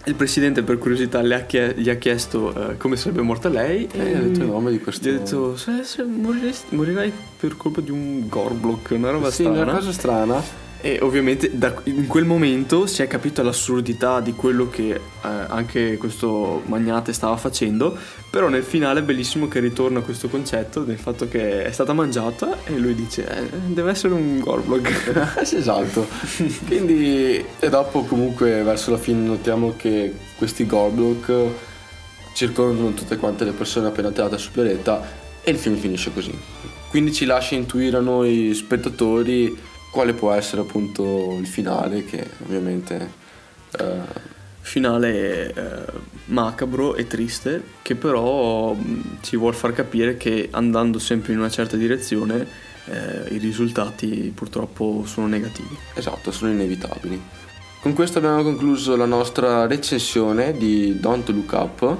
Il 0.07 0.15
presidente 0.15 0.63
per 0.63 0.79
curiosità 0.79 1.19
ha 1.19 1.41
chie- 1.43 1.75
gli 1.77 1.91
ha 1.91 1.97
chiesto 1.97 2.71
eh, 2.71 2.77
come 2.79 2.97
sarebbe 2.97 3.21
morta 3.21 3.51
lei 3.51 3.87
E 3.93 4.01
ha 4.17 4.21
detto 4.21 4.41
il 4.41 4.47
nome 4.47 4.71
di 4.71 4.81
questo... 4.81 5.07
gli 5.07 5.13
ha 5.15 5.19
detto 5.19 5.59
se, 5.59 5.85
se 5.85 6.03
moriresti- 6.05 6.75
morirai 6.75 7.13
per 7.39 7.55
colpa 7.59 7.83
di 7.83 7.91
un 7.91 8.27
Gorblock, 8.27 8.93
una 8.93 9.11
roba 9.11 9.31
Sì, 9.31 9.43
strana. 9.43 9.63
una 9.63 9.73
cosa 9.75 9.93
strana. 9.93 10.43
E 10.83 10.99
ovviamente 11.03 11.57
da- 11.57 11.75
in 11.85 12.07
quel 12.07 12.25
momento 12.25 12.87
si 12.87 13.03
è 13.03 13.07
capito 13.07 13.43
l'assurdità 13.43 14.21
di 14.21 14.33
quello 14.33 14.69
che 14.71 14.91
eh, 14.91 15.01
anche 15.21 15.97
questo 15.99 16.63
magnate 16.67 17.13
stava 17.13 17.37
facendo, 17.37 17.97
però 18.31 18.49
nel 18.49 18.63
finale 18.63 19.01
è 19.01 19.03
bellissimo 19.03 19.47
che 19.47 19.61
ritorna 19.61 20.01
questo 20.01 20.29
concetto 20.29 20.83
del 20.83 20.99
fatto 20.99 21.29
che 21.29 21.65
è 21.65 21.71
stata 21.71 21.93
mangiata 21.93 22.65
e 22.65 22.79
lui 22.79 22.95
dice 22.95 23.29
eh, 23.29 23.49
deve 23.67 23.91
essere 23.91 24.15
un 24.15 24.41
Gorblock. 24.41 25.39
Sì, 25.51 25.57
esatto. 25.57 26.07
Quindi, 26.67 27.45
e 27.59 27.69
dopo 27.69 28.05
comunque 28.05 28.63
verso 28.63 28.91
la 28.91 28.99
fine 28.99 29.27
notiamo 29.27 29.75
che 29.77 30.15
questi 30.37 30.67
Gorblock 30.67 31.33
circondano 32.33 32.95
tutte 32.95 33.17
quante 33.17 33.45
le 33.45 33.53
persone 33.53 33.89
appena 33.89 34.09
atterrate 34.09 34.39
sul 34.39 34.53
pianeta 34.53 35.03
e 35.43 35.51
il 35.51 35.57
film 35.57 35.77
finisce 35.77 36.13
così. 36.13 36.37
Quindi 36.89 37.13
ci 37.13 37.25
lascia 37.25 37.55
intuire 37.55 37.97
a 37.97 38.01
noi 38.01 38.53
spettatori 38.55 39.57
quale 39.91 40.13
può 40.15 40.33
essere 40.33 40.63
appunto 40.63 41.37
il 41.39 41.47
finale 41.47 42.05
che 42.05 42.27
ovviamente... 42.45 43.11
eh, 43.79 44.29
finale 44.63 45.53
eh, 45.53 45.85
macabro 46.27 46.95
e 46.95 47.07
triste 47.07 47.63
che 47.83 47.97
però 47.97 48.73
mh, 48.73 49.19
ci 49.23 49.37
vuol 49.37 49.55
far 49.55 49.73
capire 49.73 50.17
che 50.17 50.49
andando 50.53 50.99
sempre 50.99 51.33
in 51.33 51.39
una 51.39 51.49
certa 51.49 51.77
direzione 51.77 52.47
eh, 52.85 53.35
i 53.35 53.39
risultati 53.39 54.31
purtroppo 54.35 55.05
sono 55.07 55.27
negativi. 55.27 55.77
Esatto, 55.95 56.31
sono 56.31 56.53
inevitabili. 56.53 57.21
Con 57.81 57.95
questo 57.95 58.19
abbiamo 58.19 58.43
concluso 58.43 58.95
la 58.97 59.07
nostra 59.07 59.67
recensione 59.67 60.53
di 60.53 61.01
Don't 61.01 61.29
Look 61.31 61.53
Up, 61.53 61.97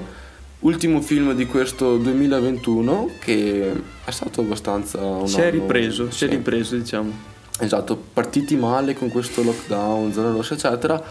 ultimo 0.59 1.01
film 1.01 1.33
di 1.33 1.47
questo 1.47 1.97
2021 1.97 3.15
che 3.19 3.71
è 4.05 4.11
stato 4.11 4.41
abbastanza 4.41 4.99
un 4.99 5.27
si 5.27 5.39
è 5.39 5.47
anno- 5.47 5.51
ripreso, 5.51 6.11
si 6.11 6.25
è 6.25 6.27
sì. 6.27 6.35
ripreso 6.35 6.75
diciamo. 6.75 7.29
Esatto, 7.61 7.95
partiti 8.13 8.55
male 8.55 8.93
con 8.95 9.09
questo 9.09 9.43
lockdown, 9.43 10.11
zona 10.11 10.31
rossa 10.31 10.53
eccetera, 10.55 11.01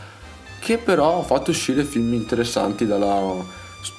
che 0.60 0.78
però 0.78 1.20
ha 1.20 1.24
fatto 1.24 1.50
uscire 1.50 1.84
film 1.84 2.12
interessanti 2.12 2.86
dalla 2.86 3.34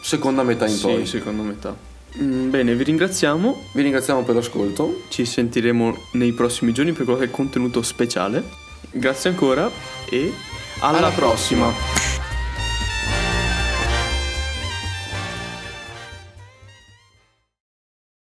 seconda 0.04 0.44
metà 0.44 0.68
in 0.68 0.76
Sì, 0.76 0.82
poi. 0.82 1.06
secondo 1.06 1.44
metà. 1.44 1.76
Mm, 2.22 2.50
bene, 2.50 2.76
vi 2.76 2.84
ringraziamo, 2.84 3.70
Vi 3.74 3.82
ringraziamo 3.82 4.24
per 4.24 4.36
l'ascolto, 4.36 5.04
ci 5.10 5.24
sentiremo 5.26 5.96
nei 6.14 6.34
prossimi 6.34 6.74
giorni 6.74 6.92
per 6.92 7.06
qualche 7.06 7.32
contenuto 7.32 7.82
speciale. 7.82 8.44
Grazie 8.92 9.30
ancora 9.30 9.70
e 10.10 10.34
alla, 10.80 10.98
Alla 10.98 11.10
prossima. 11.10 11.68
prossima. 11.70 12.30